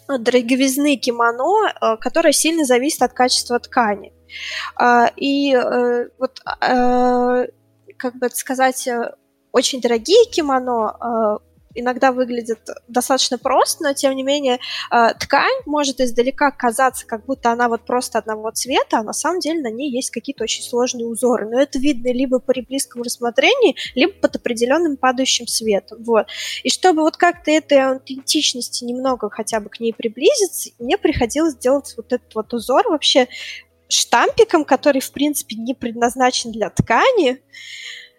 дороговизны 0.07 0.97
кимоно, 0.97 1.69
э, 1.69 1.97
которая 1.97 2.33
сильно 2.33 2.65
зависит 2.65 3.03
от 3.03 3.13
качества 3.13 3.59
ткани. 3.59 4.13
Э, 4.81 5.07
и 5.17 5.55
э, 5.55 6.09
вот, 6.19 6.41
э, 6.61 7.47
как 7.97 8.15
бы 8.17 8.31
сказать, 8.31 8.87
э, 8.87 9.13
очень 9.51 9.81
дорогие 9.81 10.25
кимоно 10.31 11.41
э, 11.41 11.54
иногда 11.75 12.13
выглядит 12.13 12.69
достаточно 12.89 13.39
просто, 13.39 13.85
но 13.85 13.93
тем 13.95 14.15
не 14.15 14.23
менее 14.23 14.59
э, 14.91 15.15
ткань 15.19 15.61
может 15.67 16.01
издалека 16.01 16.51
казаться, 16.51 17.07
как 17.07 17.25
будто 17.27 17.51
она 17.51 17.69
вот 17.69 17.85
просто 17.85 18.19
одного 18.19 18.51
цвета, 18.51 18.99
а 18.99 19.03
на 19.03 19.13
самом 19.13 19.41
деле 19.41 19.61
на 19.61 19.71
ней 19.71 19.91
есть 19.91 20.11
какие-то 20.11 20.45
очень 20.45 20.63
сложные 20.63 21.07
узоры. 21.07 21.49
Но 21.49 21.61
это 21.61 21.79
видно 21.79 22.13
либо 22.13 22.39
при 22.39 22.61
близком 22.61 23.03
рассмотрении, 23.03 23.77
либо 23.95 24.13
под 24.13 24.37
определенным 24.37 24.97
падающим 24.97 25.47
светом. 25.47 26.03
Вот. 26.05 26.27
И 26.63 26.71
чтобы 26.71 27.03
вот 27.03 27.17
как-то 27.17 27.51
этой 27.51 27.79
аутентичности 27.79 28.85
немного 28.85 29.31
хотя 29.31 29.61
бы 29.61 29.69
к 29.69 29.81
ней 29.81 29.93
приблизиться, 29.93 30.71
мне 30.79 30.99
приходилось 30.99 31.57
делать 31.57 31.95
вот 31.97 32.13
этот 32.13 32.35
вот 32.35 32.53
узор 32.55 32.89
вообще 32.89 33.29
штампиком, 33.89 34.65
который, 34.65 35.01
в 35.01 35.13
принципе, 35.13 35.57
не 35.57 35.75
предназначен 35.75 36.53
для 36.53 36.71
ткани 36.71 37.41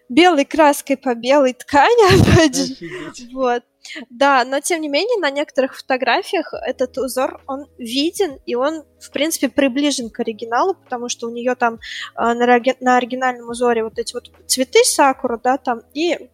белой 0.09 0.45
краской 0.45 0.97
по 0.97 1.15
белой 1.15 1.53
ткани, 1.53 2.21
опять 2.21 2.55
же. 2.55 2.75
Вот. 3.33 3.63
Да, 4.09 4.43
но 4.45 4.59
тем 4.61 4.81
не 4.81 4.87
менее 4.87 5.19
на 5.19 5.29
некоторых 5.29 5.77
фотографиях 5.77 6.53
этот 6.53 6.97
узор, 6.97 7.41
он 7.47 7.67
виден, 7.77 8.39
и 8.45 8.55
он, 8.55 8.83
в 8.99 9.11
принципе, 9.11 9.47
приближен 9.47 10.09
к 10.09 10.19
оригиналу, 10.19 10.73
потому 10.73 11.07
что 11.07 11.27
у 11.27 11.31
нее 11.31 11.53
там 11.55 11.75
э, 11.75 11.77
на, 12.15 12.59
на 12.79 12.97
оригинальном 12.97 13.49
узоре 13.49 13.83
вот 13.83 13.99
эти 13.99 14.13
вот 14.13 14.31
цветы 14.47 14.83
сакура, 14.83 15.39
да, 15.41 15.57
там, 15.57 15.81
и 15.93 16.29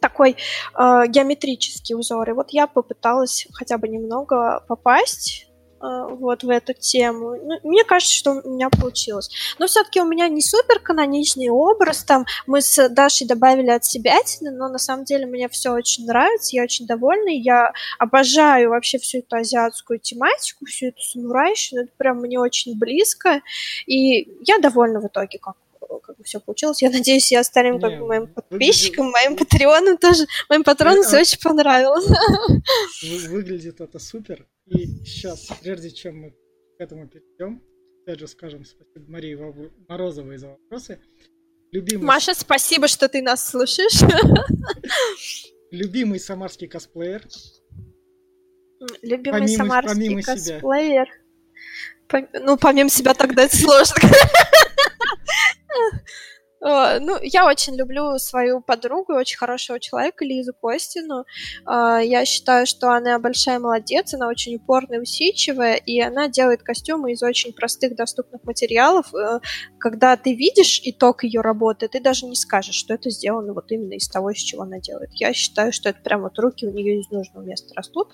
такой 0.00 0.32
э, 0.32 1.02
геометрический 1.06 1.94
узор. 1.94 2.28
И 2.28 2.32
вот 2.32 2.50
я 2.50 2.66
попыталась 2.66 3.46
хотя 3.52 3.78
бы 3.78 3.86
немного 3.88 4.64
попасть 4.66 5.49
вот 5.80 6.42
в 6.42 6.48
эту 6.50 6.74
тему. 6.74 7.36
Ну, 7.42 7.58
мне 7.62 7.84
кажется, 7.84 8.14
что 8.14 8.32
у 8.32 8.50
меня 8.50 8.68
получилось. 8.68 9.30
Но 9.58 9.66
все-таки 9.66 10.00
у 10.00 10.04
меня 10.04 10.28
не 10.28 10.42
супер 10.42 10.78
каноничный 10.80 11.48
образ. 11.48 12.04
Там 12.04 12.26
мы 12.46 12.60
с 12.60 12.88
Дашей 12.88 13.26
добавили 13.26 13.70
от 13.70 13.84
себя, 13.84 14.16
но 14.42 14.68
на 14.68 14.78
самом 14.78 15.04
деле 15.04 15.26
мне 15.26 15.48
все 15.48 15.70
очень 15.72 16.06
нравится. 16.06 16.54
Я 16.54 16.64
очень 16.64 16.86
довольна. 16.86 17.30
Я 17.30 17.72
обожаю 17.98 18.70
вообще 18.70 18.98
всю 18.98 19.18
эту 19.18 19.36
азиатскую 19.36 19.98
тематику, 19.98 20.66
всю 20.66 20.88
эту 20.88 21.00
самурайщину. 21.00 21.82
Это 21.82 21.92
прям 21.96 22.18
мне 22.18 22.38
очень 22.38 22.78
близко. 22.78 23.40
И 23.86 24.28
я 24.44 24.58
довольна 24.58 25.00
в 25.00 25.06
итоге, 25.06 25.38
как 25.38 25.54
как 25.98 26.16
бы 26.16 26.24
все 26.24 26.40
получилось. 26.40 26.82
Я 26.82 26.90
надеюсь, 26.90 27.32
и 27.32 27.36
остальным 27.36 27.80
как 27.80 27.98
бы, 27.98 28.06
моим 28.06 28.26
подписчикам, 28.26 29.06
выглядит... 29.06 29.12
моим 29.12 29.36
патреонам 29.36 29.98
тоже, 29.98 30.26
моим 30.48 30.62
патронам 30.62 31.02
все 31.02 31.20
очень 31.20 31.40
понравилось. 31.40 32.06
Выглядит 33.28 33.80
это 33.80 33.98
супер. 33.98 34.46
И 34.70 34.86
сейчас, 35.04 35.48
прежде 35.62 35.90
чем 35.90 36.20
мы 36.20 36.30
к 36.30 36.80
этому 36.80 37.08
перейдем, 37.08 37.60
опять 38.02 38.20
же 38.20 38.28
скажем 38.28 38.64
спасибо 38.64 39.10
Марии 39.10 39.36
Морозовой 39.88 40.38
за 40.38 40.48
вопросы. 40.48 41.00
Любимый... 41.72 42.04
Маша, 42.04 42.34
спасибо, 42.34 42.86
что 42.86 43.08
ты 43.08 43.20
нас 43.20 43.48
слушаешь. 43.48 44.00
Любимый 45.72 46.20
самарский 46.20 46.68
косплеер. 46.68 47.26
Любимый 49.02 49.40
помимо, 49.40 49.56
самарский 49.56 49.94
помимо 49.94 50.22
косплеер. 50.22 51.08
Себя. 52.08 52.28
Ну, 52.40 52.56
помимо 52.56 52.90
себя 52.90 53.14
тогда 53.14 53.44
это 53.44 53.56
сложно. 53.56 53.96
Э, 56.60 56.98
ну, 57.00 57.16
я 57.22 57.46
очень 57.46 57.76
люблю 57.76 58.18
свою 58.18 58.60
подругу, 58.60 59.14
очень 59.14 59.38
хорошего 59.38 59.80
человека, 59.80 60.24
Лизу 60.24 60.52
Костину. 60.52 61.24
Э, 61.66 62.00
я 62.04 62.24
считаю, 62.24 62.66
что 62.66 62.90
она 62.90 63.18
большая 63.18 63.58
молодец, 63.58 64.12
она 64.14 64.28
очень 64.28 64.56
упорная, 64.56 65.00
усидчивая, 65.00 65.76
и 65.76 66.00
она 66.00 66.28
делает 66.28 66.62
костюмы 66.62 67.12
из 67.12 67.22
очень 67.22 67.52
простых, 67.52 67.96
доступных 67.96 68.44
материалов. 68.44 69.12
Э, 69.14 69.40
когда 69.78 70.16
ты 70.16 70.34
видишь 70.34 70.80
итог 70.84 71.24
ее 71.24 71.40
работы, 71.40 71.88
ты 71.88 72.00
даже 72.00 72.26
не 72.26 72.36
скажешь, 72.36 72.74
что 72.74 72.94
это 72.94 73.10
сделано 73.10 73.54
вот 73.54 73.72
именно 73.72 73.94
из 73.94 74.08
того, 74.08 74.30
из 74.30 74.38
чего 74.38 74.62
она 74.62 74.78
делает. 74.78 75.10
Я 75.14 75.32
считаю, 75.32 75.72
что 75.72 75.88
это 75.88 76.00
прям 76.02 76.22
вот 76.22 76.38
руки 76.38 76.66
у 76.66 76.70
нее 76.70 77.00
из 77.00 77.10
нужного 77.10 77.42
места 77.44 77.72
растут, 77.74 78.08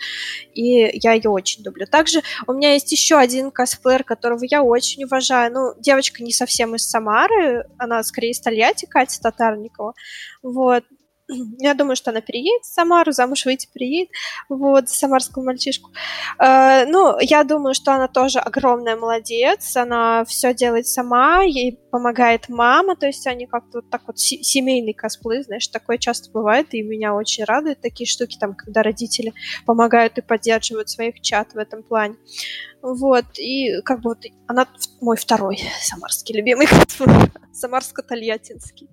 и 0.55 0.91
я 0.93 1.13
ее 1.13 1.31
очень 1.31 1.65
люблю. 1.65 1.87
Также 1.87 2.23
у 2.47 2.53
меня 2.53 2.75
есть 2.75 2.93
еще 2.93 3.17
один 3.17 3.51
косплеер, 3.51 4.05
которого 4.05 4.45
я 4.45 4.63
очень 4.63 5.05
уважаю. 5.05 5.53
Ну, 5.53 5.75
девочка 5.81 6.23
не 6.23 6.33
совсем 6.33 6.75
из 6.77 6.89
Самары, 6.89 7.67
она 7.79 8.03
скорее 8.05 8.36
из 8.37 8.41
Тольятти, 8.41 8.87
Катя 8.87 9.21
Татарникова. 9.21 9.95
Вот. 10.43 10.85
Я 11.59 11.75
думаю, 11.75 11.97
что 11.97 12.11
она 12.11 12.21
переедет 12.21 12.65
в 12.65 12.73
Самару, 12.73 13.13
замуж 13.13 13.45
выйти 13.45 13.69
приедет, 13.73 14.11
вот, 14.49 14.89
за 14.89 14.95
самарского 14.95 15.43
мальчишку. 15.43 15.91
Э, 16.39 16.85
ну, 16.87 17.19
я 17.21 17.45
думаю, 17.45 17.75
что 17.75 17.93
она 17.93 18.09
тоже 18.09 18.39
огромная 18.39 18.97
молодец, 18.97 19.77
она 19.77 20.25
все 20.25 20.55
делает 20.55 20.87
сама, 20.87 21.43
ей 21.43 21.79
помогает 21.91 22.49
мама, 22.49 22.97
то 22.97 23.07
есть 23.07 23.27
они 23.27 23.47
как-то 23.47 23.79
вот 23.79 23.91
так 23.91 24.03
вот 24.07 24.19
семейный 24.19 24.93
косплей, 24.93 25.43
знаешь, 25.43 25.67
такое 25.69 25.99
часто 25.99 26.31
бывает, 26.31 26.69
и 26.73 26.83
меня 26.83 27.15
очень 27.15 27.45
радует 27.45 27.81
такие 27.81 28.07
штуки, 28.07 28.37
там, 28.39 28.55
когда 28.55 28.83
родители 28.83 29.33
помогают 29.65 30.19
и 30.19 30.23
поддерживают 30.23 30.91
своих 30.91 31.21
чат 31.21 31.55
в 31.55 31.59
этом 31.59 31.83
плане. 31.83 32.17
Вот, 32.83 33.25
и 33.39 33.81
как 33.83 34.01
бы 34.01 34.11
вот 34.11 34.25
она 34.47 34.67
мой 35.01 35.17
второй 35.17 35.59
самарский 35.81 36.37
любимый 36.37 36.69
самарско-тольяттинский. 37.53 38.89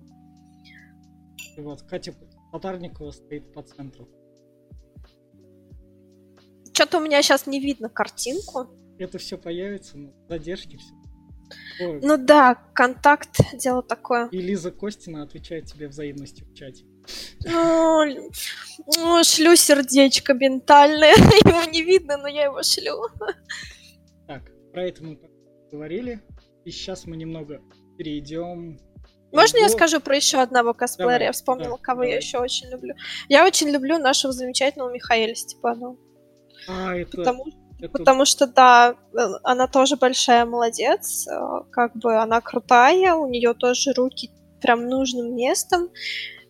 И 1.56 1.60
вот 1.60 1.82
Катя 1.82 2.14
Татарникова 2.52 3.10
стоит 3.10 3.52
по 3.52 3.62
центру. 3.62 4.08
Что-то 6.72 6.98
у 6.98 7.00
меня 7.00 7.22
сейчас 7.22 7.46
не 7.46 7.60
видно 7.60 7.88
картинку. 7.88 8.68
Это 8.98 9.18
все 9.18 9.38
появится, 9.38 9.96
но 9.98 10.12
задержки 10.28 10.76
все. 10.76 10.92
Ой. 11.80 12.00
Ну 12.02 12.16
да, 12.16 12.54
контакт, 12.74 13.40
дело 13.54 13.82
такое. 13.82 14.28
И 14.28 14.38
Лиза 14.38 14.70
Костина 14.70 15.22
отвечает 15.22 15.66
тебе 15.66 15.88
взаимностью 15.88 16.46
в 16.46 16.54
чате. 16.54 16.84
Ну, 17.44 18.30
ну 18.96 19.24
шлю 19.24 19.54
сердечко 19.56 20.34
ментальное. 20.34 21.12
Его 21.44 21.70
не 21.70 21.82
видно, 21.82 22.16
но 22.16 22.28
я 22.28 22.44
его 22.44 22.62
шлю. 22.62 23.08
Так, 24.26 24.50
про 24.72 24.84
это 24.84 25.04
мы 25.04 25.20
говорили. 25.70 26.20
И 26.64 26.70
сейчас 26.70 27.04
мы 27.06 27.16
немного 27.16 27.60
перейдем 27.98 28.78
можно 29.34 29.58
я 29.58 29.68
скажу 29.68 30.00
про 30.00 30.16
еще 30.16 30.38
одного 30.38 30.74
косплеера? 30.74 31.12
Давай, 31.12 31.26
я 31.26 31.32
вспомнила, 31.32 31.76
да, 31.76 31.82
кого 31.82 32.02
давай. 32.02 32.10
я 32.10 32.16
еще 32.16 32.38
очень 32.38 32.68
люблю. 32.70 32.94
Я 33.28 33.44
очень 33.44 33.68
люблю 33.68 33.98
нашего 33.98 34.32
замечательного 34.32 34.90
Михаэля 34.90 35.34
Степанова. 35.34 35.96
А, 36.68 36.94
это... 36.94 37.16
Потому, 37.16 37.44
это... 37.78 37.88
потому 37.88 38.24
что, 38.24 38.46
да, 38.46 38.96
она 39.42 39.66
тоже 39.66 39.96
большая 39.96 40.46
молодец. 40.46 41.26
Э, 41.28 41.64
как 41.70 41.96
бы 41.96 42.16
она 42.16 42.40
крутая, 42.40 43.14
у 43.14 43.28
нее 43.28 43.54
тоже 43.54 43.92
руки 43.92 44.30
прям 44.62 44.88
нужным 44.88 45.34
местом. 45.34 45.84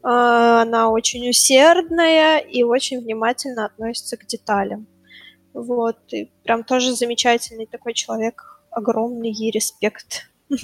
Э, 0.03 0.61
она 0.63 0.91
очень 0.91 1.29
усердная 1.29 2.39
и 2.39 2.63
очень 2.63 3.01
внимательно 3.01 3.67
относится 3.67 4.17
к 4.17 4.27
деталям. 4.27 4.87
Вот, 5.53 5.99
и 6.13 6.33
прям 6.43 6.65
тоже 6.65 6.93
замечательный 6.95 7.67
такой 7.67 7.95
человек, 7.95 8.61
огромный 8.71 9.31
ей 9.31 9.51
респект. 9.51 10.31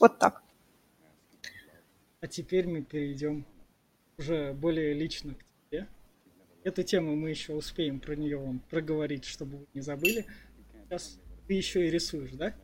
Вот 0.00 0.18
так. 0.18 0.42
А 2.22 2.28
теперь 2.28 2.68
мы 2.68 2.82
перейдем 2.82 3.44
уже 4.16 4.52
более 4.52 4.94
лично 4.94 5.34
к 5.34 5.44
тебе. 5.68 5.88
Эту 6.62 6.84
тему 6.84 7.16
мы 7.16 7.30
еще 7.30 7.52
успеем 7.52 7.98
про 7.98 8.14
нее 8.14 8.38
вам 8.38 8.60
проговорить, 8.70 9.24
чтобы 9.24 9.58
вы 9.58 9.66
не 9.74 9.80
забыли. 9.80 10.24
Сейчас 10.84 11.18
ты 11.48 11.54
еще 11.54 11.84
и 11.84 11.90
рисуешь, 11.90 12.30
да? 12.34 12.54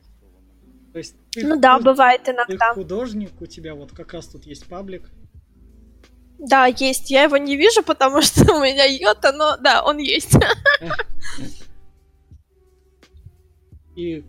То 0.92 0.98
есть 0.98 1.16
ты, 1.32 1.44
ну 1.44 1.58
да, 1.58 1.80
бывает 1.80 2.28
иногда. 2.28 2.68
Ты 2.68 2.74
художник, 2.74 3.32
у 3.40 3.46
тебя 3.46 3.74
вот 3.74 3.90
как 3.90 4.12
раз 4.12 4.28
тут 4.28 4.46
есть 4.46 4.64
паблик. 4.66 5.10
Да, 6.38 6.66
есть. 6.66 7.10
Я 7.10 7.24
его 7.24 7.36
не 7.36 7.56
вижу, 7.56 7.82
потому 7.82 8.22
что 8.22 8.54
у 8.54 8.62
меня 8.62 8.84
йота, 8.84 9.32
но 9.32 9.56
да, 9.56 9.82
он 9.84 9.98
есть. 9.98 10.36
И 13.96 14.24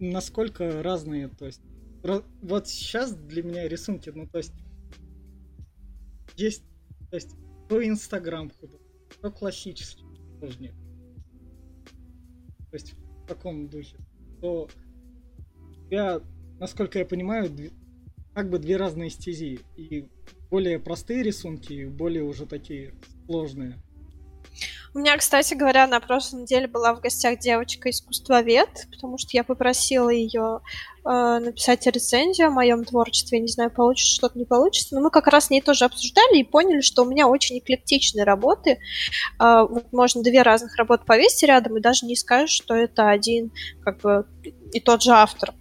насколько 0.00 0.82
разные, 0.82 1.28
то 1.28 1.46
есть 1.46 1.62
вот 2.02 2.68
сейчас 2.68 3.14
для 3.14 3.42
меня 3.42 3.68
рисунки, 3.68 4.10
ну 4.10 4.26
то 4.26 4.38
есть 4.38 4.54
есть, 6.36 6.64
то 7.10 7.16
есть 7.16 7.36
то 7.68 7.86
Инстаграм 7.86 8.50
художник, 8.50 8.80
то 9.20 9.30
классический 9.30 10.04
художник. 10.34 10.72
То 12.70 12.76
есть 12.76 12.94
в 12.94 13.26
таком 13.26 13.68
духе. 13.68 13.96
То 14.40 14.68
я, 15.90 16.20
насколько 16.58 16.98
я 16.98 17.04
понимаю, 17.04 17.50
как 18.34 18.48
бы 18.48 18.58
две 18.58 18.76
разные 18.76 19.10
стези. 19.10 19.60
И 19.76 20.08
более 20.50 20.78
простые 20.78 21.22
рисунки, 21.22 21.72
и 21.72 21.86
более 21.86 22.24
уже 22.24 22.46
такие 22.46 22.94
сложные. 23.26 23.76
У 24.92 24.98
меня, 24.98 25.16
кстати 25.16 25.54
говоря, 25.54 25.86
на 25.86 26.00
прошлой 26.00 26.42
неделе 26.42 26.66
была 26.66 26.94
в 26.94 27.00
гостях 27.00 27.38
девочка-искусствовед, 27.38 28.88
потому 28.90 29.18
что 29.18 29.30
я 29.34 29.44
попросила 29.44 30.10
ее 30.10 30.60
э, 31.04 31.38
написать 31.38 31.86
рецензию 31.86 32.48
о 32.48 32.50
моем 32.50 32.84
творчестве. 32.84 33.38
Я 33.38 33.42
не 33.42 33.52
знаю, 33.52 33.70
получится 33.70 34.12
что-то, 34.12 34.36
не 34.36 34.44
получится. 34.44 34.96
Но 34.96 35.00
мы 35.00 35.10
как 35.10 35.28
раз 35.28 35.46
с 35.46 35.50
ней 35.50 35.60
тоже 35.60 35.84
обсуждали 35.84 36.38
и 36.38 36.44
поняли, 36.44 36.80
что 36.80 37.02
у 37.02 37.06
меня 37.06 37.28
очень 37.28 37.58
эклектичные 37.58 38.24
работы. 38.24 38.80
Э, 39.38 39.66
вот 39.68 39.92
можно 39.92 40.22
две 40.22 40.42
разных 40.42 40.76
работы 40.76 41.04
повесить 41.04 41.44
рядом, 41.44 41.76
и 41.76 41.80
даже 41.80 42.04
не 42.06 42.16
скажешь, 42.16 42.56
что 42.56 42.74
это 42.74 43.08
один 43.08 43.52
как 43.84 44.00
бы 44.00 44.26
и 44.72 44.80
тот 44.80 45.02
же 45.02 45.12
автор. 45.12 45.54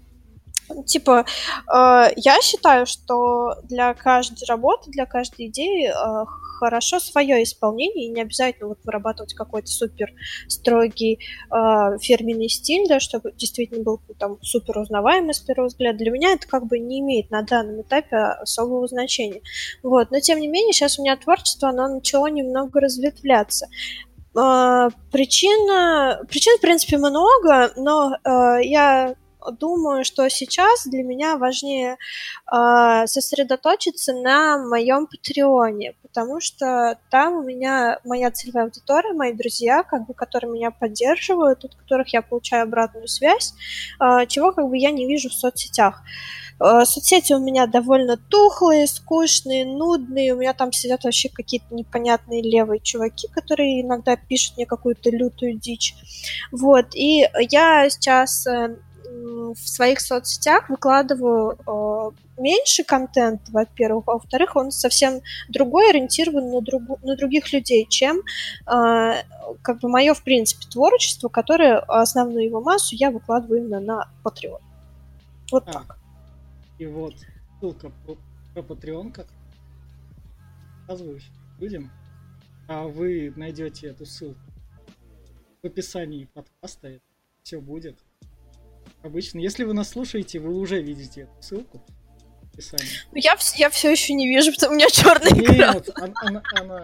Типа, 0.86 1.26
э, 1.72 2.14
я 2.16 2.42
считаю, 2.42 2.86
что 2.88 3.56
для 3.64 3.94
каждой 3.94 4.46
работы, 4.48 4.90
для 4.92 5.06
каждой 5.06 5.48
идеи 5.48 5.90
э, 5.90 6.26
хорошо 6.60 7.00
свое 7.00 7.42
исполнение, 7.44 8.08
и 8.08 8.12
не 8.12 8.22
обязательно 8.22 8.68
вот 8.68 8.80
вырабатывать 8.84 9.34
какой-то 9.34 9.68
супер 9.68 10.12
строгий 10.48 11.20
э, 11.52 11.98
фирменный 12.02 12.50
стиль, 12.50 12.88
да, 12.88 13.00
чтобы 13.00 13.32
действительно 13.32 13.84
был 13.84 14.02
там 14.20 14.38
супер 14.42 14.80
узнаваемый 14.80 15.34
с 15.34 15.40
первого 15.40 15.68
взгляда. 15.68 15.98
Для 15.98 16.12
меня 16.12 16.34
это 16.34 16.48
как 16.48 16.68
бы 16.68 16.80
не 16.80 17.00
имеет 17.00 17.32
на 17.32 17.44
данном 17.44 17.82
этапе 17.82 18.18
особого 18.18 18.88
значения. 18.88 19.42
Вот. 19.84 20.12
Но 20.12 20.20
тем 20.20 20.40
не 20.40 20.48
менее, 20.48 20.74
сейчас 20.74 21.00
у 21.00 21.02
меня 21.02 21.16
творчество, 21.16 21.70
оно 21.70 21.88
начало 21.88 22.28
немного 22.28 22.82
разветвляться. 22.82 23.68
Uh, 24.36 24.92
причина, 25.12 26.22
причин, 26.30 26.56
в 26.58 26.62
принципе, 26.62 26.98
много, 26.98 27.72
но 27.76 28.16
uh, 28.24 28.64
я 28.64 29.16
думаю, 29.52 30.04
что 30.04 30.30
сейчас 30.30 30.86
для 30.86 31.04
меня 31.04 31.38
важнее 31.38 31.98
э, 32.52 33.08
сосредоточиться 33.08 34.14
на 34.14 34.58
моем 34.58 35.08
Патреоне, 35.08 35.96
потому 36.14 36.40
что 36.40 36.98
там 37.10 37.34
у 37.36 37.44
меня 37.44 38.00
моя 38.04 38.32
целевая 38.32 38.66
аудитория, 38.66 39.14
мои 39.14 39.34
друзья, 39.34 39.84
как 39.84 40.06
бы, 40.06 40.14
которые 40.14 40.52
меня 40.52 40.72
поддерживают, 40.72 41.64
от 41.66 41.76
которых 41.76 42.14
я 42.14 42.22
получаю 42.22 42.64
обратную 42.64 43.08
связь, 43.08 43.54
э, 44.00 44.26
чего 44.28 44.52
как 44.52 44.68
бы 44.68 44.78
я 44.78 44.92
не 44.92 45.08
вижу 45.08 45.30
в 45.30 45.34
соцсетях. 45.34 46.02
Э, 46.60 46.84
соцсети 46.84 47.34
у 47.34 47.40
меня 47.40 47.68
довольно 47.68 48.18
тухлые, 48.18 48.88
скучные, 48.88 49.66
нудные. 49.66 50.34
У 50.34 50.38
меня 50.38 50.54
там 50.54 50.72
сидят 50.72 51.04
вообще 51.04 51.30
какие-то 51.30 51.74
непонятные 51.74 52.42
левые 52.42 52.80
чуваки, 52.80 53.28
которые 53.30 53.82
иногда 53.82 54.16
пишут 54.16 54.58
мне 54.58 54.66
какую-то 54.66 55.10
лютую 55.10 55.54
дичь. 55.54 55.96
Вот. 56.52 56.88
И 56.96 57.28
я 57.50 57.90
сейчас 57.90 58.46
э, 58.48 58.76
в 59.54 59.68
своих 59.68 60.00
соцсетях 60.02 60.70
выкладываю 60.70 61.58
э, 61.58 62.42
меньше 62.42 62.84
контента, 62.84 63.52
во-первых, 63.52 64.04
а 64.08 64.14
во-вторых, 64.14 64.56
он 64.56 64.72
совсем 64.72 65.22
другой, 65.50 65.90
ориентирован 65.90 66.50
на, 66.50 66.62
другу, 66.62 67.00
на 67.04 67.16
других 67.16 67.52
людей, 67.54 67.86
чем 67.90 68.18
э, 68.18 69.24
как 69.62 69.80
бы 69.80 69.90
мое, 69.90 70.14
в 70.14 70.24
принципе, 70.24 70.68
творчество, 70.70 71.30
которое 71.30 71.80
основную 71.80 72.46
его 72.46 72.62
массу 72.62 72.96
я 72.96 73.12
выкладываю 73.12 73.62
именно 73.62 73.80
на 73.80 74.12
Patreon. 74.24 74.60
Вот 75.52 75.64
а, 75.68 75.72
так. 75.72 75.98
И 76.78 76.86
вот 76.86 77.16
ссылка 77.60 77.92
про, 78.06 78.18
про 78.54 78.62
Patreon, 78.62 79.12
как 79.12 79.28
рассказываю 80.88 81.20
людям, 81.60 81.92
а 82.68 82.88
вы 82.88 83.34
найдете 83.36 83.88
эту 83.88 84.06
ссылку 84.06 84.40
в 85.62 85.66
описании 85.66 86.26
подкаста, 86.34 87.00
все 87.44 87.60
будет 87.60 88.00
обычно. 89.04 89.40
Если 89.40 89.64
вы 89.64 89.74
нас 89.74 89.90
слушаете, 89.90 90.40
вы 90.40 90.56
уже 90.56 90.82
видите 90.82 91.22
эту 91.22 91.42
ссылку 91.42 91.82
в 92.42 92.54
описании. 92.54 92.88
Ну, 93.12 93.18
я, 93.18 93.38
я 93.56 93.70
все 93.70 93.92
еще 93.92 94.14
не 94.14 94.28
вижу, 94.28 94.52
потому 94.52 94.58
что 94.58 94.70
у 94.70 94.76
меня 94.76 94.90
черный 94.90 95.32
экран. 95.32 95.76
Нет, 95.76 95.90
она, 95.96 96.14
она, 96.22 96.44
она... 96.60 96.82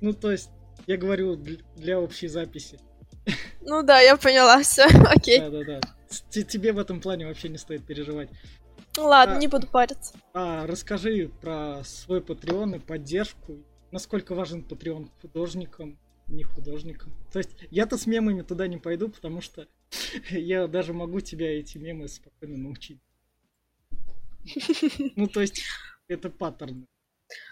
Ну, 0.00 0.12
то 0.12 0.30
есть, 0.30 0.50
я 0.86 0.96
говорю 0.96 1.36
для, 1.36 2.00
общей 2.00 2.28
записи. 2.28 2.78
Ну 3.60 3.82
да, 3.82 4.00
я 4.00 4.16
поняла, 4.16 4.62
все, 4.62 4.84
окей. 4.84 5.40
Да, 5.40 5.50
да, 5.50 5.64
да. 5.64 5.80
Тебе 6.30 6.72
в 6.72 6.78
этом 6.78 7.00
плане 7.00 7.26
вообще 7.26 7.48
не 7.48 7.58
стоит 7.58 7.84
переживать. 7.84 8.30
Ну 8.96 9.06
ладно, 9.06 9.36
а, 9.36 9.38
не 9.38 9.48
буду 9.48 9.66
париться. 9.66 10.14
А 10.32 10.66
расскажи 10.66 11.30
про 11.40 11.82
свой 11.84 12.20
Patreon 12.20 12.76
и 12.76 12.78
поддержку. 12.78 13.58
Насколько 13.90 14.34
важен 14.34 14.64
Patreon 14.66 15.10
художникам, 15.20 15.98
не 16.28 16.44
художникам. 16.44 17.12
То 17.32 17.38
есть 17.38 17.50
я-то 17.70 17.98
с 17.98 18.06
мемами 18.06 18.42
туда 18.42 18.66
не 18.68 18.78
пойду, 18.78 19.08
потому 19.08 19.40
что 19.40 19.66
Я 20.30 20.66
даже 20.66 20.92
могу 20.92 21.20
тебя 21.20 21.58
эти 21.58 21.78
мемы 21.78 22.08
спокойно 22.08 22.56
научить. 22.56 23.00
Ну, 25.16 25.26
то 25.26 25.40
есть, 25.40 25.62
это 26.08 26.30
паттерны. 26.30 26.86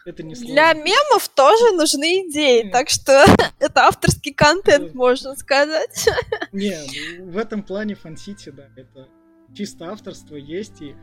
Это 0.06 0.22
не 0.22 0.34
сложно. 0.34 0.54
Для 0.54 0.72
мемов 0.74 1.28
тоже 1.28 1.72
нужны 1.72 2.28
идеи, 2.28 2.70
так 2.70 2.88
что 2.88 3.24
это 3.58 3.86
авторский 3.86 4.32
контент, 4.32 4.94
можно 4.94 5.34
сказать. 5.34 6.08
Не, 6.52 6.78
ну, 7.18 7.32
в 7.32 7.38
этом 7.38 7.62
плане 7.64 7.96
фансити, 7.96 8.50
да, 8.50 8.68
это 8.76 9.08
чисто 9.52 9.90
авторство 9.90 10.36
есть, 10.36 10.80
и 10.80 10.94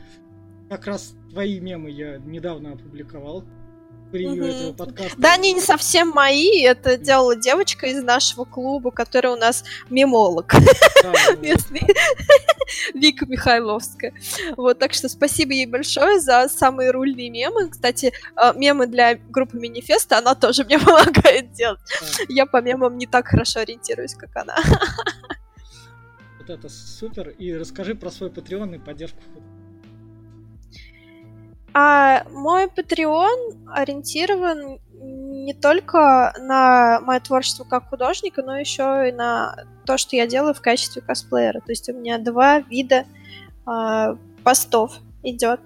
как 0.70 0.88
раз 0.88 1.16
твои 1.32 1.60
мемы 1.60 1.92
я 1.92 2.18
недавно 2.18 2.74
опубликовал. 2.74 3.44
превью 4.12 4.46
этого 4.46 4.74
подкаста. 4.74 5.18
Да, 5.18 5.34
они 5.34 5.54
не 5.54 5.62
совсем 5.62 6.10
мои, 6.10 6.62
это 6.62 6.98
делала 6.98 7.36
девочка 7.36 7.88
из 7.88 8.02
нашего 8.04 8.46
клуба, 8.46 8.92
которая 8.92 9.34
у 9.34 9.38
нас 9.38 9.64
мемолог 9.90 10.54
местный, 11.38 11.82
Вика 12.94 13.26
Михайловская. 13.26 14.14
Вот, 14.58 14.80
так 14.80 14.94
что 14.94 15.10
спасибо 15.10 15.54
ей 15.54 15.66
большое 15.66 16.20
за 16.20 16.48
самые 16.50 16.92
рульные 16.92 17.30
мемы. 17.30 17.70
Кстати, 17.70 18.14
а, 18.36 18.54
мемы 18.54 18.88
для 18.88 19.16
группы 19.16 19.58
Манифеста 19.58 20.18
она 20.18 20.36
тоже 20.36 20.64
мне 20.64 20.80
помогает 20.80 21.52
делать. 21.54 21.80
Я 22.30 22.46
по 22.46 22.62
мемам 22.62 22.98
не 22.98 23.08
так 23.08 23.28
хорошо 23.28 23.62
ориентируюсь, 23.62 24.16
как 24.16 24.36
она. 24.36 24.56
Вот 26.40 26.50
это 26.50 26.70
супер. 26.70 27.30
И 27.30 27.54
расскажи 27.54 27.94
про 27.94 28.10
свой 28.10 28.32
Patreon 28.32 28.76
и 28.76 28.80
поддержку 28.80 29.22
а 31.74 32.26
мой 32.32 32.66
Patreon 32.66 33.68
ориентирован 33.72 34.80
не 35.02 35.54
только 35.54 36.34
на 36.40 37.00
мое 37.02 37.20
творчество 37.20 37.64
как 37.64 37.90
художника, 37.90 38.44
но 38.44 38.58
еще 38.58 39.10
и 39.10 39.12
на 39.12 39.66
то, 39.86 39.98
что 39.98 40.16
я 40.16 40.28
делаю 40.28 40.54
в 40.54 40.62
качестве 40.62 41.02
косплеера. 41.02 41.60
То 41.62 41.72
есть 41.72 41.90
у 41.90 41.94
меня 41.94 42.20
два 42.20 42.60
вида 42.60 43.06
э, 43.68 44.16
постов 44.44 44.94
идет. 45.24 45.60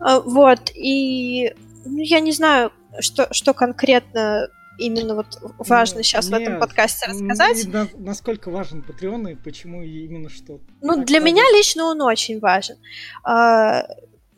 Э, 0.00 0.20
вот, 0.24 0.70
и 0.74 1.54
ну, 1.84 1.98
я 1.98 2.20
не 2.20 2.32
знаю, 2.32 2.72
что, 3.00 3.32
что 3.32 3.52
конкретно 3.52 4.48
именно 4.78 5.14
вот 5.14 5.38
важно 5.58 6.02
сейчас 6.02 6.28
Нет, 6.28 6.38
в 6.38 6.42
этом 6.42 6.60
подкасте 6.60 7.06
рассказать. 7.06 7.66
На, 7.66 7.88
насколько 7.96 8.50
важен 8.50 8.84
Patreon 8.86 9.32
и 9.32 9.34
почему 9.34 9.82
именно 9.82 10.28
что? 10.28 10.60
Ну, 10.82 11.04
для 11.04 11.20
меня 11.20 11.42
лично 11.54 11.84
он 11.84 12.02
очень 12.02 12.40
важен. 12.40 12.76
А, 13.24 13.86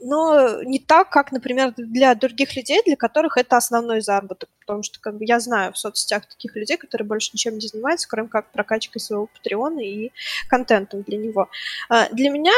но 0.01 0.63
не 0.63 0.79
так, 0.79 1.11
как, 1.11 1.33
например, 1.33 1.75
для 1.77 2.15
других 2.15 2.55
людей, 2.57 2.81
для 2.85 2.97
которых 2.97 3.37
это 3.37 3.57
основной 3.57 4.01
заработок, 4.01 4.49
потому 4.61 4.83
что 4.83 5.01
как 5.01 5.17
бы 5.17 5.25
я 5.25 5.41
знаю 5.41 5.73
в 5.73 5.79
соцсетях 5.79 6.27
таких 6.27 6.55
людей, 6.57 6.77
которые 6.77 7.07
больше 7.07 7.31
ничем 7.33 7.55
не 7.55 7.67
занимаются, 7.67 8.09
кроме 8.09 8.29
как 8.29 8.51
прокачкой 8.53 9.01
своего 9.01 9.27
патреона 9.27 9.81
и 9.81 10.13
контентом 10.49 11.03
для 11.03 11.19
него. 11.19 11.49
А, 11.89 12.09
для 12.11 12.31
меня 12.31 12.53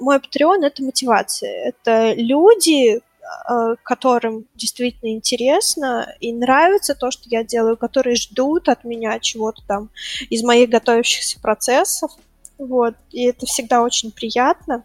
мой 0.00 0.20
патреон 0.20 0.64
это 0.64 0.82
мотивация, 0.82 1.50
это 1.68 2.12
люди, 2.14 3.00
а, 3.46 3.76
которым 3.82 4.46
действительно 4.54 5.10
интересно 5.10 6.14
и 6.20 6.32
нравится 6.32 6.94
то, 6.94 7.10
что 7.10 7.24
я 7.26 7.42
делаю, 7.42 7.76
которые 7.76 8.16
ждут 8.16 8.68
от 8.68 8.84
меня 8.84 9.18
чего-то 9.18 9.62
там 9.66 9.90
из 10.30 10.42
моих 10.44 10.70
готовящихся 10.70 11.40
процессов, 11.40 12.12
вот, 12.58 12.94
и 13.10 13.24
это 13.24 13.46
всегда 13.46 13.82
очень 13.82 14.12
приятно. 14.12 14.84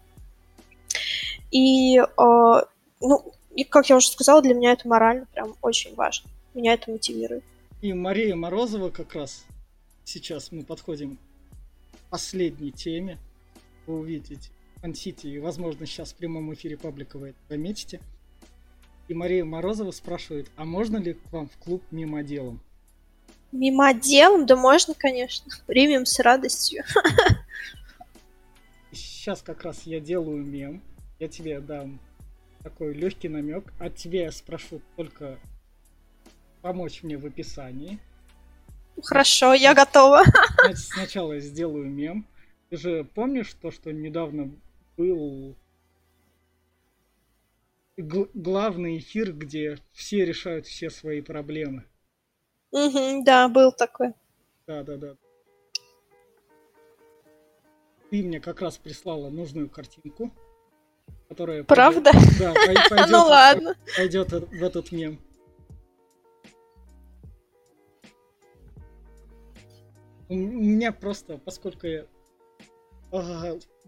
И, 1.52 1.98
э, 1.98 2.04
ну, 3.00 3.34
и, 3.54 3.64
как 3.64 3.88
я 3.90 3.96
уже 3.96 4.08
сказала, 4.08 4.42
для 4.42 4.54
меня 4.54 4.72
это 4.72 4.88
морально 4.88 5.26
прям 5.26 5.54
очень 5.60 5.94
важно. 5.94 6.30
Меня 6.54 6.72
это 6.72 6.90
мотивирует. 6.90 7.44
И 7.82 7.92
Мария 7.92 8.34
Морозова 8.34 8.90
как 8.90 9.14
раз 9.14 9.44
сейчас 10.04 10.50
мы 10.50 10.64
подходим 10.64 11.16
к 11.16 12.10
последней 12.10 12.72
теме. 12.72 13.18
Вы 13.86 13.98
увидите 14.00 14.50
Фан-Сити, 14.80 15.26
и, 15.26 15.38
возможно, 15.38 15.86
сейчас 15.86 16.12
в 16.12 16.16
прямом 16.16 16.52
эфире 16.54 16.78
паблика 16.78 17.18
вы 17.18 17.28
это 17.28 17.38
заметите. 17.50 18.00
И 19.08 19.14
Мария 19.14 19.44
Морозова 19.44 19.90
спрашивает, 19.90 20.50
а 20.56 20.64
можно 20.64 20.96
ли 20.96 21.14
к 21.14 21.32
вам 21.32 21.48
в 21.48 21.56
клуб 21.58 21.82
мимоделом? 21.90 22.60
Мимоделом? 23.50 24.46
Да 24.46 24.56
можно, 24.56 24.94
конечно. 24.94 25.52
Примем 25.66 26.06
с 26.06 26.18
радостью. 26.20 26.84
Сейчас 28.92 29.42
как 29.42 29.62
раз 29.64 29.82
я 29.82 30.00
делаю 30.00 30.42
мем 30.42 30.80
я 31.22 31.28
тебе 31.28 31.60
дам 31.60 32.00
такой 32.64 32.94
легкий 32.94 33.28
намек. 33.28 33.72
От 33.78 33.94
тебя 33.94 34.24
я 34.24 34.32
спрошу 34.32 34.82
только 34.96 35.38
помочь 36.62 37.04
мне 37.04 37.16
в 37.16 37.24
описании. 37.24 38.00
Хорошо, 39.04 39.54
я 39.54 39.72
готова. 39.72 40.24
Сначала 40.74 41.34
я 41.34 41.40
сделаю 41.40 41.88
мем. 41.88 42.26
Ты 42.70 42.76
же 42.76 43.04
помнишь 43.04 43.54
то, 43.54 43.70
что 43.70 43.92
недавно 43.92 44.50
был 44.96 45.54
главный 47.96 48.98
эфир, 48.98 49.32
где 49.32 49.78
все 49.92 50.24
решают 50.24 50.66
все 50.66 50.90
свои 50.90 51.20
проблемы? 51.20 51.84
Угу, 52.72 53.22
да, 53.24 53.48
был 53.48 53.70
такой. 53.70 54.12
Да, 54.66 54.82
да, 54.82 54.96
да. 54.96 55.16
Ты 58.10 58.24
мне 58.24 58.40
как 58.40 58.60
раз 58.60 58.76
прислала 58.76 59.30
нужную 59.30 59.70
картинку 59.70 60.32
которая... 61.32 61.64
Правда? 61.64 62.10
Пойдет, 62.12 62.38
да, 62.38 62.54
пойдет, 62.88 63.10
ну 63.10 63.18
ладно. 63.24 63.76
Пойдет 63.96 64.30
в 64.30 64.62
этот 64.62 64.92
мем. 64.92 65.18
У 70.28 70.34
меня 70.34 70.92
просто, 70.92 71.38
поскольку 71.38 71.86
я... 71.86 72.06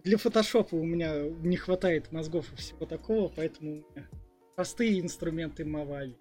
Для 0.03 0.19
фотошопа 0.19 0.75
у 0.75 0.85
меня 0.85 1.23
не 1.43 1.57
хватает 1.57 2.13
мозгов 2.13 2.53
и 2.53 2.57
всего 2.57 2.85
такого, 2.85 3.33
поэтому 3.35 3.73
у 3.73 3.75
меня 3.75 4.09
простые 4.55 5.01
инструменты 5.01 5.65
Mavavi. 5.65 6.15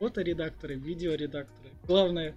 Фоторедакторы, 0.00 0.74
видеоредакторы. 0.74 1.70
Главное, 1.86 2.34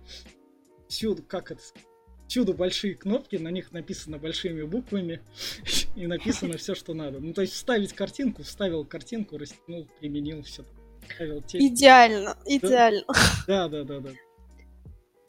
всюду, 0.88 1.24
как 1.24 1.52
это 1.52 1.62
сказать, 1.62 1.88
всюду 2.28 2.54
большие 2.54 2.96
кнопки, 2.96 3.36
на 3.38 3.50
них 3.50 3.72
написано 3.72 4.18
большими 4.18 4.64
буквами 4.64 5.22
и 5.96 6.08
написано 6.08 6.58
все, 6.58 6.76
что 6.76 6.94
надо. 6.94 7.20
Ну, 7.20 7.34
то 7.34 7.42
есть 7.42 7.54
вставить 7.54 7.94
картинку, 7.94 8.44
вставил 8.44 8.86
картинку, 8.86 9.38
растянул, 9.38 9.88
применил 10.00 10.44
все. 10.44 10.64
Вставил 11.10 11.42
текст. 11.42 11.66
Идеально, 11.66 12.38
идеально. 12.46 13.06
Да, 13.48 13.68
да, 13.68 13.84
да, 13.84 14.00
да. 14.00 14.10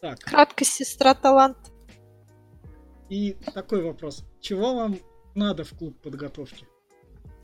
Так. 0.01 0.19
Краткость 0.21 0.73
сестра 0.73 1.15
талант. 1.15 1.57
И 3.09 3.37
такой 3.55 3.83
вопрос. 3.83 4.25
Чего 4.41 4.75
вам 4.75 4.99
надо 5.35 5.65
в 5.65 5.71
клуб 5.71 5.97
подготовки? 6.03 6.67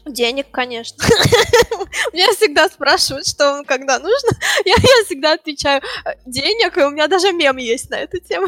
Денег, 0.04 0.50
конечно. 0.50 1.02
Меня 2.12 2.30
всегда 2.34 2.68
спрашивают, 2.68 3.26
что 3.26 3.52
вам 3.52 3.64
когда 3.64 3.98
нужно. 3.98 4.30
Я, 4.66 4.74
я 4.74 5.04
всегда 5.04 5.32
отвечаю 5.32 5.80
денег, 6.26 6.76
и 6.76 6.82
у 6.82 6.90
меня 6.90 7.08
даже 7.08 7.32
мем 7.32 7.56
есть 7.56 7.90
на 7.90 7.96
эту 7.96 8.18
тему. 8.18 8.46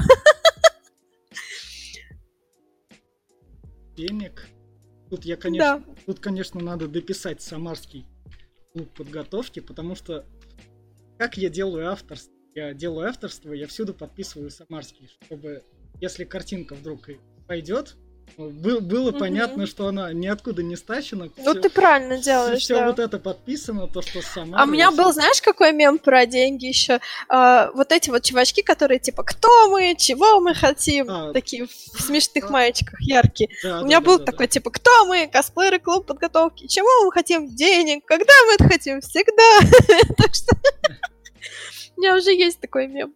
Денег. 3.97 4.49
Тут 5.11 5.25
я, 5.25 5.37
конечно, 5.37 5.83
да. 5.87 5.95
тут, 6.05 6.21
конечно, 6.21 6.61
надо 6.61 6.89
дописать 6.89 7.41
самарский 7.41 8.07
клуб 8.73 8.93
подготовки, 8.95 9.61
потому 9.61 9.95
что 9.95 10.27
как 11.19 11.37
я 11.39 11.49
делаю 11.49 11.91
авторство? 11.91 12.33
Я 12.55 12.75
делаю 12.75 13.09
авторство, 13.09 13.53
я 13.53 13.67
всюду 13.67 13.95
подписываю 13.95 14.51
самарский, 14.51 15.09
чтобы 15.09 15.63
если 16.01 16.25
картинка 16.25 16.75
вдруг 16.75 17.09
пойдет, 17.47 17.97
был, 18.37 18.81
было 18.81 19.11
угу. 19.11 19.19
понятно, 19.19 19.67
что 19.67 19.87
она 19.87 20.13
ниоткуда 20.13 20.63
не 20.63 20.77
стащена. 20.77 21.29
Ну, 21.37 21.43
все, 21.43 21.55
ты 21.55 21.71
правильно 21.71 22.19
делаешь, 22.19 22.63
Все 22.63 22.79
да. 22.79 22.87
вот 22.87 22.99
это 22.99 23.19
подписано, 23.19 23.87
то, 23.89 24.03
что 24.03 24.21
сама... 24.21 24.61
А 24.61 24.65
у 24.65 24.67
меня 24.67 24.91
был, 24.91 25.13
знаешь, 25.13 25.41
какой 25.41 25.73
мем 25.73 25.99
про 25.99 26.27
деньги 26.27 26.67
еще? 26.67 27.01
А, 27.29 27.71
вот 27.73 27.93
эти 27.93 28.11
вот 28.11 28.23
чувачки, 28.23 28.63
которые 28.63 28.99
типа, 28.99 29.23
кто 29.23 29.71
мы, 29.71 29.95
чего 29.97 30.41
мы 30.41 30.55
хотим, 30.55 31.07
а, 31.09 31.33
такие 31.33 31.67
в 31.67 32.03
смешных 32.03 32.45
а, 32.45 32.51
маечках, 32.51 33.01
яркие. 33.01 33.49
Да, 33.63 33.81
у 33.81 33.85
меня 33.87 34.01
да, 34.01 34.07
был 34.07 34.19
да, 34.19 34.25
такой, 34.27 34.47
да. 34.47 34.53
типа, 34.53 34.71
кто 34.71 35.07
мы, 35.07 35.29
косплееры, 35.29 35.79
клуб 35.79 36.07
подготовки, 36.07 36.67
чего 36.67 37.07
мы 37.07 37.13
хотим, 37.13 37.55
денег, 37.55 38.05
когда 38.05 38.33
мы 38.47 38.55
это 38.55 38.65
хотим, 38.69 39.01
всегда. 39.01 39.37
Так 40.17 40.35
что 40.35 40.57
у 41.97 42.01
меня 42.01 42.17
уже 42.17 42.33
есть 42.33 42.61
такой 42.61 42.87
мем. 42.87 43.15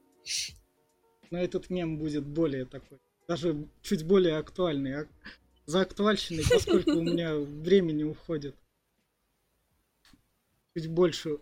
Но 1.31 1.39
этот 1.39 1.71
мем 1.71 1.99
будет 1.99 2.25
более 2.25 2.65
такой 2.65 2.99
даже 3.31 3.69
чуть 3.81 4.05
более 4.05 4.39
актуальный. 4.39 5.03
А 5.03 5.07
за 5.65 5.83
актуальщиной, 5.83 6.43
поскольку 6.51 6.91
у 6.91 7.03
меня 7.03 7.37
времени 7.63 8.03
уходит 8.03 8.57
чуть 10.75 10.89
больше, 10.89 11.39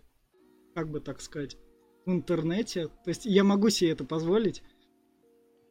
как 0.75 0.91
бы 0.91 1.01
так 1.01 1.23
сказать, 1.23 1.57
в 2.05 2.11
интернете. 2.11 2.89
То 2.89 3.09
есть 3.09 3.25
я 3.25 3.43
могу 3.43 3.71
себе 3.71 3.93
это 3.93 4.05
позволить. 4.05 4.63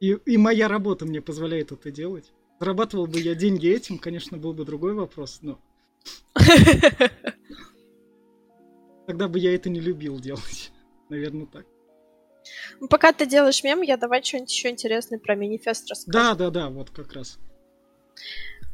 И, 0.00 0.18
и 0.26 0.36
моя 0.38 0.66
работа 0.66 1.06
мне 1.06 1.22
позволяет 1.22 1.70
это 1.70 1.92
делать. 1.92 2.32
Зарабатывал 2.58 3.06
бы 3.06 3.20
я 3.20 3.36
деньги 3.36 3.68
этим, 3.68 3.96
конечно, 3.96 4.38
был 4.38 4.52
бы 4.54 4.64
другой 4.64 4.94
вопрос, 4.94 5.38
но... 5.42 5.60
Тогда 9.06 9.28
бы 9.28 9.38
я 9.38 9.54
это 9.54 9.70
не 9.70 9.78
любил 9.78 10.18
делать. 10.18 10.72
Наверное, 11.10 11.46
так. 11.46 11.64
Ну, 12.80 12.88
пока 12.88 13.12
ты 13.12 13.26
делаешь 13.26 13.62
мем, 13.62 13.82
я 13.82 13.96
давай 13.96 14.22
что-нибудь 14.22 14.52
еще 14.52 14.70
интересное 14.70 15.18
про 15.18 15.36
манифест 15.36 15.90
расскажу. 15.90 16.12
Да, 16.12 16.34
да, 16.34 16.50
да, 16.50 16.68
вот 16.68 16.90
как 16.90 17.12
раз. 17.12 17.38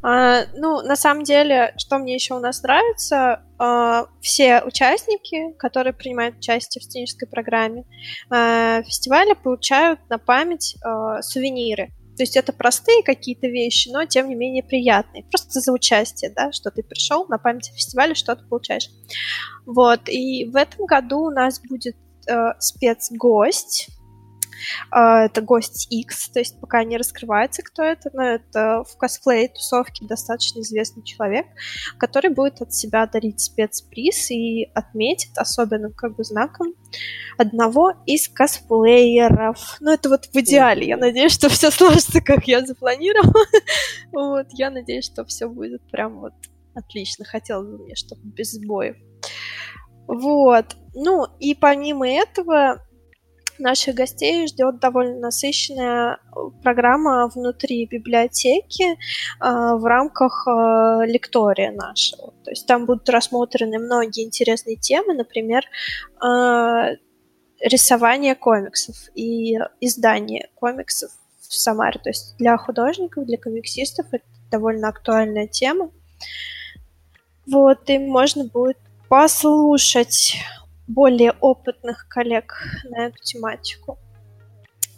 А, 0.02 0.44
ну, 0.54 0.82
на 0.82 0.96
самом 0.96 1.24
деле, 1.24 1.72
что 1.78 1.96
мне 1.96 2.14
еще 2.14 2.34
у 2.34 2.38
нас 2.38 2.62
нравится, 2.62 3.42
а, 3.58 4.06
все 4.20 4.62
участники, 4.62 5.52
которые 5.58 5.94
принимают 5.94 6.36
участие 6.36 6.82
в 6.82 6.84
сценической 6.84 7.26
программе 7.26 7.84
а, 8.28 8.82
фестиваля, 8.82 9.34
получают 9.34 10.00
на 10.10 10.18
память 10.18 10.76
а, 10.84 11.22
сувениры. 11.22 11.92
То 12.16 12.22
есть 12.22 12.36
это 12.36 12.52
простые 12.52 13.02
какие-то 13.02 13.48
вещи, 13.48 13.88
но 13.88 14.04
тем 14.04 14.28
не 14.28 14.34
менее 14.34 14.62
приятные. 14.62 15.24
Просто 15.24 15.60
за 15.60 15.72
участие, 15.72 16.30
да, 16.30 16.52
что 16.52 16.70
ты 16.70 16.82
пришел 16.82 17.26
на 17.28 17.38
память 17.38 17.72
фестиваля, 17.74 18.14
что 18.14 18.36
ты 18.36 18.44
получаешь. 18.44 18.90
Вот, 19.66 20.08
и 20.08 20.44
в 20.44 20.54
этом 20.54 20.84
году 20.86 21.20
у 21.22 21.30
нас 21.30 21.60
будет 21.60 21.96
э, 22.28 22.54
спецгость, 22.58 23.90
а, 24.90 25.24
это 25.24 25.40
гость 25.40 25.88
X, 25.90 26.30
то 26.30 26.38
есть 26.38 26.60
пока 26.60 26.84
не 26.84 26.96
раскрывается, 26.96 27.62
кто 27.62 27.82
это, 27.82 28.10
но 28.12 28.22
это 28.22 28.84
в 28.84 28.96
косплей-тусовке 28.96 30.06
достаточно 30.06 30.60
известный 30.60 31.02
человек, 31.02 31.46
который 31.98 32.30
будет 32.30 32.60
от 32.60 32.72
себя 32.72 33.06
дарить 33.06 33.40
спецприз 33.40 34.30
и 34.30 34.70
отметит 34.74 35.36
особенным 35.36 35.92
как 35.92 36.16
бы 36.16 36.24
знаком 36.24 36.74
одного 37.38 37.92
из 38.06 38.28
косплееров. 38.28 39.76
Ну, 39.80 39.92
это 39.92 40.08
вот 40.08 40.26
в 40.26 40.36
идеале. 40.36 40.86
Я 40.86 40.96
надеюсь, 40.96 41.32
что 41.32 41.48
все 41.48 41.70
сложится, 41.70 42.20
как 42.20 42.46
я 42.46 42.64
запланировала. 42.64 43.34
Вот, 44.12 44.46
я 44.52 44.70
надеюсь, 44.70 45.06
что 45.06 45.24
все 45.24 45.48
будет 45.48 45.82
прям 45.90 46.20
вот 46.20 46.34
отлично. 46.74 47.24
Хотелось 47.24 47.66
бы 47.66 47.78
мне, 47.78 47.94
чтобы 47.96 48.22
без 48.24 48.52
сбоев. 48.52 48.96
Вот. 50.06 50.76
Ну, 50.94 51.26
и 51.40 51.54
помимо 51.54 52.08
этого, 52.08 52.80
наших 53.58 53.94
гостей 53.94 54.46
ждет 54.46 54.80
довольно 54.80 55.18
насыщенная 55.20 56.14
э, 56.14 56.38
программа 56.62 57.28
внутри 57.28 57.86
библиотеки 57.86 58.92
э, 58.92 58.96
в 59.40 59.84
рамках 59.84 60.46
э, 60.46 61.06
лектория 61.06 61.72
нашего. 61.72 62.32
То 62.44 62.50
есть 62.50 62.66
там 62.66 62.86
будут 62.86 63.08
рассмотрены 63.08 63.78
многие 63.78 64.24
интересные 64.24 64.76
темы, 64.76 65.14
например, 65.14 65.64
э, 66.22 66.96
рисование 67.60 68.34
комиксов 68.34 68.96
и 69.14 69.56
издание 69.80 70.48
комиксов 70.54 71.10
в 71.40 71.54
Самаре. 71.54 72.00
То 72.02 72.10
есть 72.10 72.36
для 72.38 72.56
художников, 72.56 73.26
для 73.26 73.38
комиксистов 73.38 74.06
это 74.10 74.24
довольно 74.50 74.88
актуальная 74.88 75.46
тема. 75.46 75.90
Вот, 77.46 77.90
и 77.90 77.98
можно 77.98 78.44
будет 78.44 78.78
послушать 79.08 80.36
более 80.86 81.32
опытных 81.32 82.06
коллег 82.08 82.54
на 82.84 83.06
эту 83.06 83.18
тематику. 83.22 83.98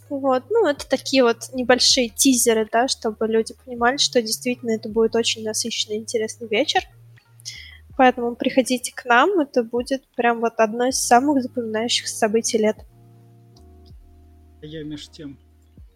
Вот, 0.08 0.44
ну, 0.50 0.68
это 0.68 0.88
такие 0.88 1.24
вот 1.24 1.52
небольшие 1.52 2.08
тизеры, 2.08 2.68
да, 2.70 2.86
чтобы 2.86 3.26
люди 3.26 3.54
понимали, 3.64 3.96
что 3.96 4.22
действительно 4.22 4.70
это 4.70 4.88
будет 4.88 5.16
очень 5.16 5.42
насыщенный, 5.42 5.96
интересный 5.96 6.46
вечер. 6.46 6.82
Поэтому 7.96 8.36
приходите 8.36 8.92
к 8.94 9.04
нам, 9.04 9.40
это 9.40 9.64
будет 9.64 10.06
прям 10.14 10.40
вот 10.40 10.54
одно 10.58 10.88
из 10.88 10.98
самых 10.98 11.42
запоминающихся 11.42 12.14
событий 12.14 12.58
лет. 12.58 12.76
Я 14.62 14.84
между 14.84 15.12
тем 15.12 15.38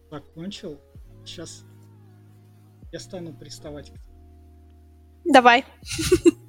закончил. 0.09 0.79
Сейчас 1.25 1.63
я 2.91 2.99
стану 2.99 3.33
приставать 3.33 3.91
к 3.91 3.93
Давай. 5.23 5.63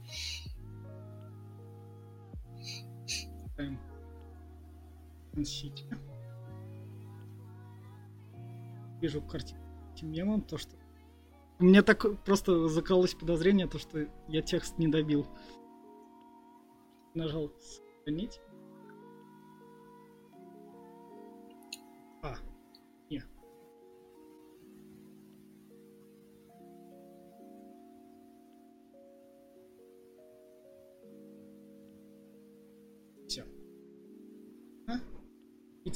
Ставим 3.63 3.79
носить. 5.35 5.85
Вижу 9.01 9.23
картинку 9.23 9.63
мемом, 10.03 10.43
то 10.43 10.59
что 10.59 10.75
у 11.61 11.65
меня 11.65 11.83
так 11.83 12.21
просто 12.25 12.67
закралось 12.69 13.15
подозрение, 13.15 13.69
то 13.69 13.79
что 13.79 14.09
я 14.27 14.43
текст 14.43 14.79
не 14.79 14.89
добил. 14.89 15.29
Нажал 17.15 17.53
сохранить. 17.61 18.41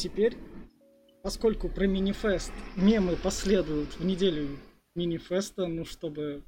Теперь, 0.06 0.36
поскольку 1.22 1.68
про 1.68 1.86
минифест 1.86 2.52
мемы 2.76 3.16
последуют 3.16 3.88
в 3.98 4.04
неделю 4.04 4.56
мини-феста, 4.94 5.66
ну, 5.66 5.84
чтобы... 5.84 6.44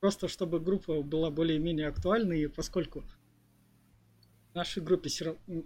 Просто 0.00 0.28
чтобы 0.28 0.60
группа 0.60 1.02
была 1.02 1.30
более-менее 1.30 1.88
актуальной, 1.88 2.42
и 2.42 2.46
поскольку 2.48 3.02
в 4.50 4.54
нашей 4.54 4.82
группе 4.82 5.08
равно 5.08 5.64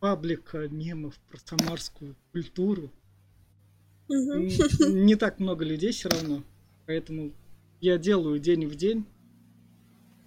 паблика 0.00 0.68
мемов 0.68 1.18
про 1.30 1.38
самарскую 1.38 2.16
культуру, 2.32 2.90
не 4.08 5.14
так 5.14 5.38
много 5.38 5.64
людей 5.64 5.92
все 5.92 6.08
равно, 6.08 6.42
поэтому 6.86 7.32
я 7.80 7.98
делаю 7.98 8.40
день 8.40 8.66
в 8.66 8.74
день, 8.74 9.04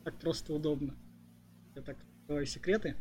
так 0.06 0.18
просто 0.20 0.54
удобно. 0.54 0.96
Я 1.76 1.82
так 1.82 1.98
открываю 2.22 2.46
секреты. 2.46 2.96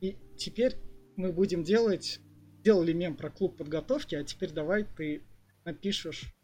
И 0.00 0.16
теперь 0.36 0.76
мы 1.16 1.32
будем 1.32 1.62
делать... 1.62 2.20
Делали 2.62 2.92
мем 2.92 3.16
про 3.16 3.30
клуб 3.30 3.56
подготовки, 3.56 4.16
а 4.16 4.24
теперь 4.24 4.50
давай 4.50 4.82
ты 4.82 5.22
напишешь 5.64 6.36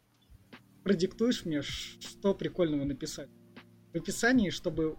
продиктуешь 0.83 1.45
мне, 1.45 1.61
что 1.61 2.33
прикольного 2.33 2.83
написать. 2.83 3.29
В 3.93 3.97
описании, 3.97 4.49
чтобы 4.49 4.97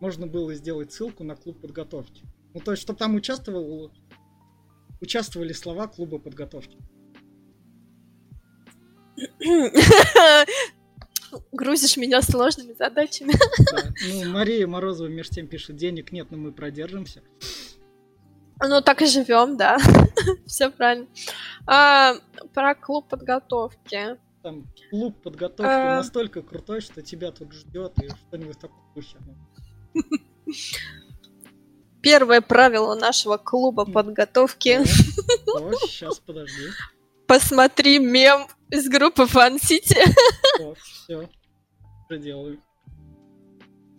можно 0.00 0.26
было 0.26 0.54
сделать 0.54 0.92
ссылку 0.92 1.24
на 1.24 1.36
клуб 1.36 1.60
подготовки. 1.60 2.24
Ну, 2.52 2.60
то 2.60 2.72
есть, 2.72 2.82
чтобы 2.82 2.98
там 2.98 3.14
участвовал, 3.14 3.92
участвовали 5.00 5.52
слова 5.52 5.86
клуба 5.86 6.18
подготовки. 6.18 6.78
Грузишь 11.52 11.96
меня 11.96 12.22
сложными 12.22 12.72
задачами. 12.72 13.32
Да. 13.70 13.94
Ну, 14.08 14.30
Мария 14.30 14.66
Морозова 14.66 15.06
между 15.06 15.36
тем 15.36 15.46
пишет, 15.46 15.76
денег 15.76 16.10
нет, 16.10 16.30
но 16.30 16.38
мы 16.38 16.50
продержимся. 16.52 17.22
Ну, 18.62 18.80
так 18.82 19.02
и 19.02 19.06
живем, 19.06 19.56
да. 19.56 19.78
Все 20.46 20.70
правильно. 20.70 21.06
А, 21.66 22.14
про 22.52 22.74
клуб 22.74 23.08
подготовки 23.08 24.18
там 24.42 24.66
клуб 24.90 25.20
подготовки 25.22 25.70
а... 25.70 25.96
настолько 25.96 26.42
крутой, 26.42 26.80
что 26.80 27.02
тебя 27.02 27.30
тут 27.30 27.52
ждет 27.52 27.92
и 28.02 28.08
что-нибудь 28.08 28.58
такое 28.58 28.78
духе. 28.94 29.16
Первое 32.02 32.40
правило 32.40 32.94
нашего 32.94 33.36
клуба 33.36 33.84
подготовки. 33.84 34.80
О, 35.46 35.72
сейчас, 35.86 36.18
подожди. 36.26 36.68
Посмотри 37.26 37.98
мем 37.98 38.46
из 38.70 38.88
группы 38.88 39.26
Фан 39.26 39.58
Сити. 39.58 39.98
Все, 40.82 41.28
уже 42.08 42.18
делаю. 42.18 42.62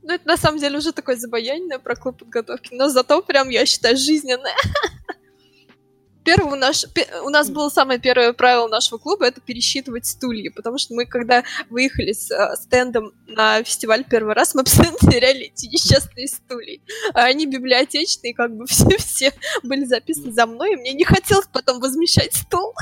Ну, 0.03 0.13
это 0.13 0.27
на 0.27 0.37
самом 0.37 0.59
деле 0.59 0.77
уже 0.77 0.91
такое 0.93 1.15
забаяние 1.15 1.77
про 1.79 1.95
клуб 1.95 2.17
подготовки, 2.17 2.73
но 2.73 2.89
зато 2.89 3.21
прям, 3.21 3.49
я 3.49 3.65
считаю, 3.65 3.97
жизненное. 3.97 4.55
Первый 6.23 6.59
наш, 6.59 6.85
у 7.23 7.29
нас 7.29 7.49
было 7.49 7.69
самое 7.69 7.99
первое 7.99 8.33
правило 8.33 8.67
нашего 8.67 8.99
клуба 8.99 9.25
это 9.25 9.41
пересчитывать 9.41 10.05
стулья, 10.05 10.51
потому 10.51 10.77
что 10.77 10.93
мы, 10.93 11.07
когда 11.07 11.43
выехали 11.69 12.13
с 12.13 12.29
э, 12.29 12.55
стендом 12.57 13.11
на 13.25 13.63
фестиваль 13.63 14.05
первый 14.07 14.35
раз, 14.35 14.53
мы 14.53 14.63
постоянно 14.65 14.99
теряли 14.99 15.45
эти 15.45 15.65
несчастные 15.65 16.27
стулья. 16.27 16.79
А 17.13 17.25
они 17.25 17.47
библиотечные, 17.47 18.35
как 18.35 18.55
бы 18.55 18.67
все, 18.67 18.97
все 18.99 19.33
были 19.63 19.85
записаны 19.85 20.31
за 20.31 20.45
мной, 20.45 20.73
и 20.73 20.75
мне 20.75 20.93
не 20.93 21.05
хотелось 21.05 21.47
потом 21.51 21.79
возмещать 21.79 22.35
стул. 22.35 22.75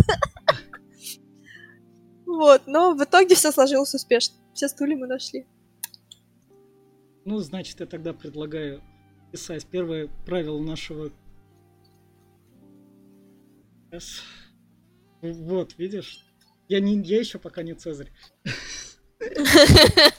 Вот, 2.25 2.63
но 2.67 2.93
в 2.93 3.03
итоге 3.03 3.35
все 3.35 3.51
сложилось 3.51 3.93
успешно. 3.93 4.35
Все 4.53 4.67
стулья 4.67 4.97
мы 4.97 5.07
нашли. 5.07 5.45
Ну, 7.25 7.39
значит, 7.39 7.79
я 7.79 7.85
тогда 7.85 8.13
предлагаю 8.13 8.81
писать 9.31 9.65
первое 9.67 10.07
правило 10.25 10.59
нашего 10.59 11.11
Yes. 13.91 14.21
Вот, 15.21 15.77
видишь? 15.77 16.25
Я, 16.67 16.79
не, 16.79 17.01
я 17.01 17.19
еще 17.19 17.39
пока 17.39 17.63
не 17.63 17.73
Цезарь. 17.73 18.11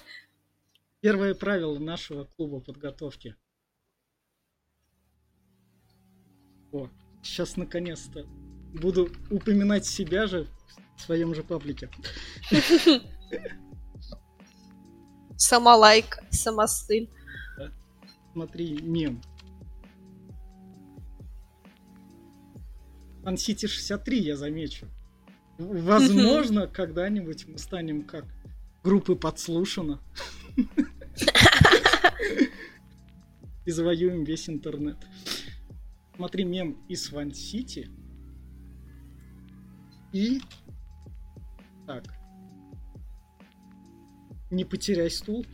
Первое 1.00 1.34
правило 1.34 1.78
нашего 1.78 2.24
клуба 2.24 2.60
подготовки. 2.60 3.36
О, 6.72 6.88
сейчас 7.22 7.56
наконец-то 7.56 8.26
буду 8.74 9.10
упоминать 9.30 9.86
себя 9.86 10.26
же 10.26 10.48
в 10.96 11.00
своем 11.02 11.34
же 11.34 11.42
паблике. 11.42 11.88
Сама 15.40 15.74
лайк, 15.74 16.18
сама 16.30 16.68
стыль. 16.68 17.08
Смотри, 18.34 18.78
мем. 18.82 19.22
Ансити 23.24 23.66
63, 23.66 24.20
я 24.20 24.36
замечу. 24.36 24.86
Возможно, 25.56 26.66
когда-нибудь 26.66 27.48
мы 27.48 27.56
станем 27.56 28.04
как 28.04 28.26
группы 28.84 29.16
подслушано. 29.16 30.02
И 33.64 33.70
завоюем 33.70 34.24
весь 34.24 34.50
интернет. 34.50 34.98
Смотри 36.16 36.44
мем 36.44 36.84
из 36.86 37.10
Ван 37.10 37.32
Сити. 37.32 37.88
И 40.12 40.42
Так. 41.86 42.19
Не 44.50 44.64
потеряй 44.64 45.10
стул. 45.10 45.46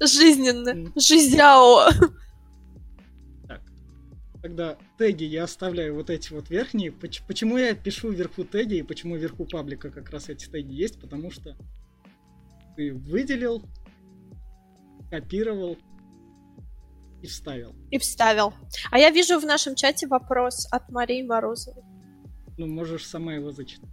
Жизненно. 0.00 0.92
Жизяо. 0.96 1.88
Так. 3.46 3.60
Тогда 4.42 4.76
теги 4.98 5.24
я 5.24 5.44
оставляю 5.44 5.94
вот 5.94 6.10
эти 6.10 6.32
вот 6.32 6.50
верхние. 6.50 6.90
Поч- 6.90 7.22
Почему 7.26 7.56
я 7.56 7.74
пишу 7.74 8.10
вверху 8.10 8.44
теги 8.44 8.76
и 8.76 8.82
почему 8.82 9.16
вверху 9.16 9.44
паблика 9.44 9.90
как 9.90 10.10
раз 10.10 10.28
эти 10.28 10.46
теги 10.48 10.72
есть? 10.74 11.00
Потому 11.00 11.30
что 11.30 11.56
ты 12.76 12.92
выделил, 12.94 13.62
копировал 15.10 15.78
и 17.22 17.26
вставил. 17.26 17.74
И 17.90 17.98
вставил. 17.98 18.52
А 18.90 18.98
я 18.98 19.10
вижу 19.10 19.38
в 19.38 19.44
нашем 19.44 19.76
чате 19.76 20.08
вопрос 20.08 20.66
от 20.72 20.90
Марии 20.90 21.22
Морозовой. 21.22 21.84
Ну, 22.58 22.66
можешь 22.66 23.06
сама 23.06 23.34
его 23.34 23.52
зачитать. 23.52 23.88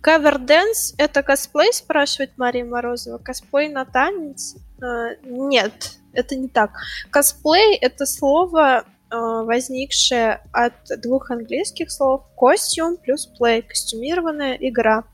Cover 0.00 0.38
dance 0.38 0.94
это 0.96 1.22
косплей, 1.22 1.72
спрашивает 1.72 2.38
Мария 2.38 2.64
Морозова. 2.64 3.18
Косплей 3.18 3.68
на 3.68 3.84
танец? 3.84 4.56
Э, 4.80 5.16
нет, 5.22 5.98
это 6.12 6.36
не 6.36 6.48
так. 6.48 6.70
Косплей 7.10 7.76
это 7.76 8.06
слово, 8.06 8.84
э, 8.84 8.84
возникшее 9.10 10.40
от 10.52 10.74
двух 11.00 11.30
английских 11.30 11.90
слов 11.90 12.22
costume 12.36 12.96
плюс 12.96 13.28
play, 13.40 13.62
костюмированная 13.62 14.56
игра. 14.60 15.04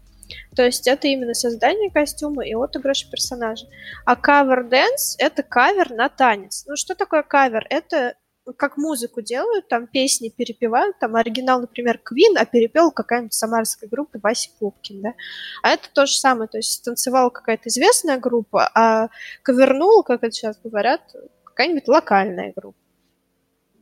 То 0.55 0.64
есть 0.64 0.87
это 0.87 1.09
именно 1.09 1.35
создание 1.35 1.91
костюма 1.91 2.45
и 2.45 2.55
отыгрыш 2.55 3.09
персонажа. 3.11 3.66
А 4.05 4.16
cover 4.16 4.64
dance 4.64 5.16
это 5.18 5.43
кавер 5.43 5.91
на 5.91 6.09
танец. 6.09 6.64
Ну 6.66 6.76
что 6.76 6.95
такое 6.95 7.22
кавер? 7.22 7.66
Это 7.70 8.14
как 8.59 8.76
музыку 8.76 9.22
делают, 9.22 9.68
там 9.68 9.86
песни 9.86 10.28
перепевают, 10.28 10.99
там 10.99 11.16
оригинал, 11.16 11.61
например, 11.62 11.99
Queen, 11.99 12.36
а 12.36 12.45
перепел 12.45 12.90
какая-нибудь 12.90 13.32
самарская 13.32 13.88
группа 13.88 14.18
Вася 14.22 14.51
Пупкин, 14.59 15.01
да. 15.03 15.14
А 15.62 15.70
это 15.70 15.88
то 15.92 16.05
же 16.07 16.14
самое, 16.14 16.49
то 16.49 16.59
есть 16.59 16.84
танцевала 16.84 17.30
какая-то 17.30 17.68
известная 17.68 18.18
группа, 18.18 18.70
а 18.74 19.09
кавернула, 19.42 20.03
как 20.03 20.22
это 20.22 20.32
сейчас 20.32 20.59
говорят, 20.62 21.01
какая-нибудь 21.45 21.88
локальная 21.88 22.53
группа. 22.55 22.78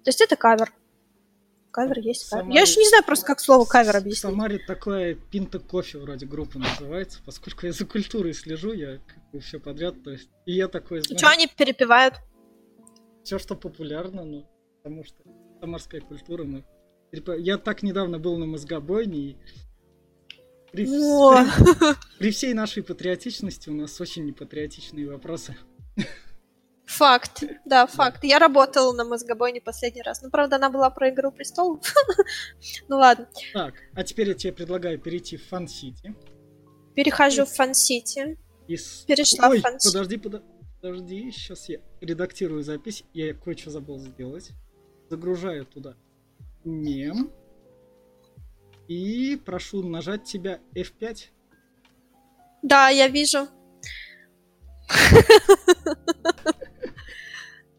То 0.04 0.08
есть 0.08 0.20
это 0.20 0.36
кавер. 0.36 0.72
Кавер 1.72 1.98
есть 2.00 2.28
кавер. 2.28 2.44
Самаре- 2.44 2.54
Я 2.54 2.60
еще 2.62 2.78
не 2.80 2.88
знаю 2.88 3.02
просто, 3.04 3.24
как 3.26 3.40
слово 3.40 3.64
кавер 3.64 3.94
В 3.94 3.96
объяснить. 3.96 4.18
Самаре 4.20 4.58
такое 4.58 5.14
пинта 5.14 5.58
кофе 5.58 5.98
вроде 5.98 6.26
группа 6.26 6.58
называется, 6.58 7.20
поскольку 7.24 7.66
я 7.66 7.72
за 7.72 7.86
культурой 7.86 8.34
слежу, 8.34 8.72
я 8.72 8.98
как 8.98 9.30
бы 9.32 9.40
все 9.40 9.58
подряд, 9.58 10.02
то 10.04 10.10
есть 10.10 10.28
и 10.44 10.52
я 10.52 10.68
такой 10.68 11.00
И 11.00 11.02
знаю. 11.02 11.18
что 11.18 11.28
они 11.30 11.46
перепевают? 11.48 12.14
все, 13.24 13.38
что 13.38 13.54
популярно, 13.54 14.24
ну, 14.24 14.48
потому 14.82 15.04
что 15.04 15.16
самарская 15.60 16.00
культура, 16.00 16.44
мы... 16.44 16.64
перепо- 17.12 17.38
Я 17.38 17.56
так 17.58 17.82
недавно 17.82 18.18
был 18.18 18.36
на 18.36 18.46
мозгобойне, 18.46 19.18
и 19.18 19.36
при, 20.72 20.86
О. 20.88 21.44
при- 22.18 22.30
всей 22.30 22.54
нашей 22.54 22.82
патриотичности 22.82 23.68
у 23.70 23.74
нас 23.74 24.00
очень 24.00 24.24
непатриотичные 24.24 25.08
вопросы. 25.08 25.54
Факт, 26.86 27.44
да, 27.64 27.86
факт. 27.86 28.24
Я 28.24 28.38
работала 28.38 28.92
на 28.92 29.04
мозгобойне 29.04 29.60
последний 29.60 30.02
раз. 30.02 30.20
Ну, 30.20 30.30
правда, 30.30 30.56
она 30.56 30.68
была 30.68 30.90
про 30.90 31.10
Игру 31.10 31.30
престолов. 31.30 31.80
Ну 32.88 32.96
ладно. 32.96 33.28
Так, 33.52 33.74
а 33.94 34.02
теперь 34.02 34.28
я 34.28 34.34
тебе 34.34 34.52
предлагаю 34.52 34.98
перейти 34.98 35.36
в 35.36 35.46
Фан-Сити. 35.46 36.14
Перехожу 36.94 37.44
в 37.44 37.50
Фан-Сити. 37.50 38.36
Перешла 38.66 39.48
в 39.48 39.52
Ой, 39.52 39.60
Фан-Сити. 39.60 39.92
подожди, 39.92 40.16
подо- 40.16 40.42
подожди, 40.80 41.30
сейчас 41.30 41.68
я 41.68 41.78
редактирую 42.00 42.62
запись, 42.62 43.04
я 43.14 43.32
кое-что 43.34 43.70
забыл 43.70 43.98
сделать. 43.98 44.50
Загружаю 45.12 45.66
туда 45.66 45.94
мем. 46.64 47.30
И 48.88 49.36
прошу 49.44 49.82
нажать 49.82 50.24
тебя 50.24 50.58
F5. 50.74 51.24
Да, 52.62 52.88
я 52.88 53.08
вижу. 53.08 53.46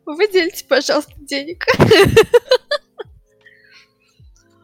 Выделите, 0.05 0.63
пожалуйста, 0.67 1.13
денег. 1.17 1.65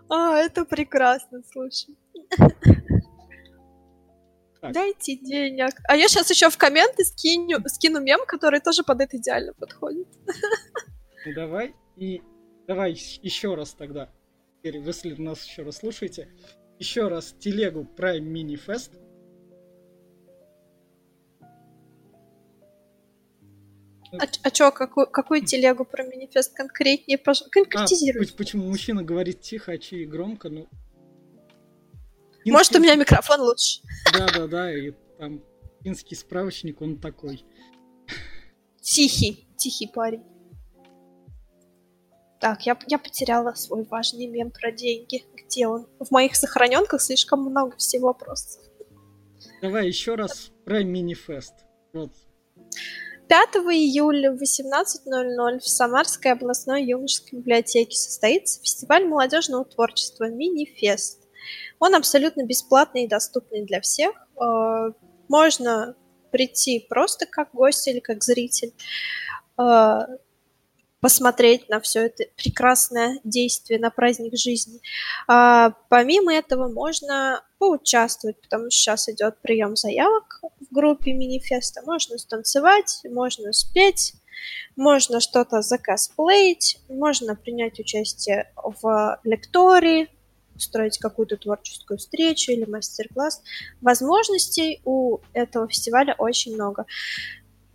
А, 0.08 0.38
это 0.38 0.64
прекрасно, 0.64 1.42
слушай. 1.52 1.98
Так. 4.62 4.74
Дайте 4.74 5.16
денег. 5.18 5.74
А 5.88 5.96
я 5.96 6.08
сейчас 6.08 6.30
еще 6.30 6.52
в 6.52 6.58
комменты 6.58 7.04
скину, 7.04 7.68
скину 7.68 8.00
мем, 8.00 8.20
который 8.28 8.60
тоже 8.60 8.84
под 8.84 9.02
это 9.02 9.18
идеально 9.18 9.54
подходит. 9.54 10.08
Ну 11.26 11.34
давай. 11.34 11.76
И 11.96 12.22
давай 12.70 12.92
еще 13.24 13.56
раз 13.56 13.74
тогда. 13.74 14.10
Теперь, 14.58 14.78
если 14.78 15.16
нас 15.16 15.44
еще 15.44 15.64
раз 15.64 15.78
слушаете, 15.78 16.30
еще 16.78 17.08
раз 17.08 17.34
телегу 17.40 17.88
Prime 17.98 18.22
Mini 18.22 18.60
Fest. 18.64 18.92
А, 24.12 24.26
а 24.44 24.52
чё, 24.52 24.72
какую, 24.72 25.08
какую 25.08 25.46
телегу 25.46 25.84
про 25.86 26.04
манифест 26.04 26.54
конкретнее? 26.56 27.18
пож- 27.18 27.44
А, 27.46 27.50
Конкретизируй. 27.50 28.22
пусть- 28.26 28.36
почему 28.38 28.66
мужчина 28.68 29.04
говорит 29.04 29.42
тихо, 29.42 29.72
а 29.74 29.78
чьи 29.78 30.06
громко, 30.06 30.50
ну. 30.50 30.68
Может, 32.46 32.72
у 32.72 32.76
Финский- 32.76 32.80
меня 32.80 32.96
микрофон 32.96 33.42
лучше. 33.42 33.82
Да, 34.14 34.28
да, 34.34 34.48
да, 34.48 34.76
и 34.76 34.92
там 35.20 35.44
финский 35.84 36.16
справочник, 36.16 36.82
он 36.82 36.98
такой. 37.00 37.44
Тихий, 38.82 39.48
тихий 39.58 39.88
парень. 39.88 40.24
Так, 42.40 42.66
я, 42.66 42.78
я 42.88 42.98
потеряла 42.98 43.54
свой 43.54 43.84
важный 43.84 44.28
мем 44.28 44.52
про 44.52 44.72
деньги. 44.72 45.26
Где 45.36 45.68
он? 45.68 45.88
В 46.00 46.12
моих 46.12 46.36
сохраненках 46.36 47.02
слишком 47.02 47.42
много 47.42 47.76
всего 47.78 48.14
просто. 48.14 48.64
Давай 49.62 49.88
еще 49.88 50.16
раз 50.16 50.52
Mini 50.66 51.16
Fest. 51.28 51.54
Вот. 51.94 52.12
5 53.28 53.50
июля 53.74 54.32
в 54.32 54.42
18.00 54.42 55.60
в 55.60 55.68
Самарской 55.68 56.32
областной 56.32 56.84
юношеской 56.84 57.40
библиотеке 57.40 57.96
состоится 57.96 58.60
фестиваль 58.62 59.06
молодежного 59.06 59.66
творчества 59.66 60.30
«Мини-фест». 60.30 61.28
Он 61.78 61.94
абсолютно 61.94 62.44
бесплатный 62.44 63.04
и 63.04 63.08
доступный 63.08 63.66
для 63.66 63.82
всех. 63.82 64.16
Э, 64.36 64.92
Можно 65.28 65.96
прийти 66.32 66.86
просто 66.90 67.28
как 67.28 67.50
гость 67.54 67.88
или 67.88 68.00
как 68.00 68.24
зритель, 68.24 68.74
э, 69.60 70.00
посмотреть 71.02 71.70
на 71.70 71.80
все 71.80 72.08
это 72.08 72.26
прекрасное 72.36 73.20
действие, 73.24 73.80
на 73.80 73.90
праздник 73.90 74.38
жизни. 74.38 74.82
А, 75.28 75.74
помимо 75.90 76.34
этого 76.34 76.72
можно 76.72 77.44
поучаствовать, 77.58 78.42
потому 78.42 78.70
что 78.70 78.80
сейчас 78.80 79.10
идет 79.10 79.38
прием 79.42 79.76
заявок 79.76 80.42
в 80.42 80.74
группе 80.74 81.14
Минифеста. 81.14 81.82
Можно 81.86 82.18
станцевать, 82.18 83.02
можно 83.06 83.54
спеть, 83.54 84.14
можно 84.76 85.20
что-то 85.20 85.62
закосплеить, 85.62 86.80
можно 86.90 87.36
принять 87.36 87.80
участие 87.80 88.52
в 88.56 89.20
лектории, 89.24 90.10
устроить 90.56 90.98
какую-то 90.98 91.38
творческую 91.38 91.98
встречу 91.98 92.52
или 92.52 92.66
мастер-класс. 92.66 93.42
Возможностей 93.82 94.82
у 94.84 95.20
этого 95.34 95.68
фестиваля 95.68 96.16
очень 96.18 96.54
много. 96.54 96.86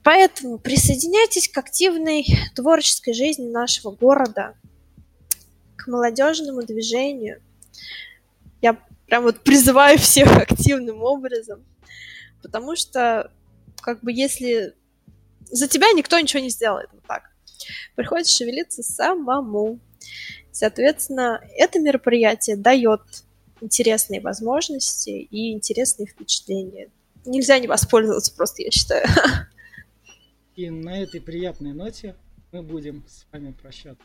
Поэтому 0.05 0.59
присоединяйтесь 0.59 1.49
к 1.49 1.57
активной 1.57 2.27
творческой 2.55 3.15
жизни 3.15 3.49
нашего 3.49 3.91
города, 3.91 4.55
к 5.77 5.87
молодежному 5.87 6.63
движению. 6.63 7.43
Я 8.61 8.79
прям 9.07 9.23
вот 9.23 9.43
призываю 9.43 9.99
всех 9.99 10.29
активным 10.37 11.03
образом, 11.03 11.65
потому 12.43 12.77
что, 12.77 13.33
как 13.81 14.03
бы, 14.03 14.13
если 14.13 14.75
за 15.51 15.69
тебя 15.69 15.91
никто 15.93 16.21
ничего 16.21 16.43
не 16.43 16.51
сделает, 16.51 16.91
вот 16.93 17.03
так. 17.07 17.31
Приходится 17.97 18.37
шевелиться 18.37 18.83
самому. 18.83 19.79
Соответственно, 20.53 21.41
это 21.57 21.79
мероприятие 21.79 22.57
дает 22.57 23.01
интересные 23.63 24.21
возможности 24.21 25.09
и 25.09 25.53
интересные 25.53 26.07
впечатления. 26.07 26.91
Нельзя 27.25 27.59
не 27.59 27.67
воспользоваться 27.67 28.35
просто, 28.35 28.63
я 28.63 28.71
считаю. 28.71 29.07
И 30.57 30.71
на 30.71 31.01
этой 31.01 31.21
приятной 31.21 31.73
ноте 31.73 32.17
мы 32.53 32.63
будем 32.63 33.05
с 33.09 33.27
вами 33.33 33.53
прощаться. 33.53 34.05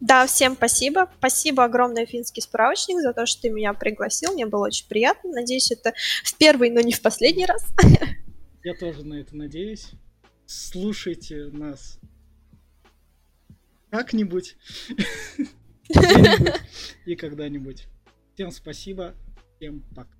Да, 0.00 0.26
всем 0.26 0.54
спасибо. 0.54 1.10
Спасибо 1.18 1.64
огромное, 1.64 2.04
финский 2.04 2.40
справочник, 2.40 3.00
за 3.00 3.12
то, 3.12 3.26
что 3.26 3.42
ты 3.42 3.50
меня 3.50 3.72
пригласил. 3.72 4.32
Мне 4.32 4.46
было 4.46 4.66
очень 4.66 4.86
приятно. 4.88 5.30
Надеюсь, 5.30 5.70
это 5.70 5.94
в 6.24 6.36
первый, 6.36 6.70
но 6.70 6.80
не 6.80 6.92
в 6.92 7.00
последний 7.00 7.46
раз. 7.46 7.64
Я 8.62 8.74
тоже 8.74 9.04
на 9.04 9.14
это 9.14 9.36
надеюсь. 9.36 9.90
Слушайте 10.46 11.46
нас 11.52 11.98
как-нибудь 13.90 14.56
и 17.06 17.14
когда-нибудь. 17.14 17.86
Всем 18.34 18.50
спасибо, 18.50 19.14
всем 19.56 19.82
пока. 19.94 20.13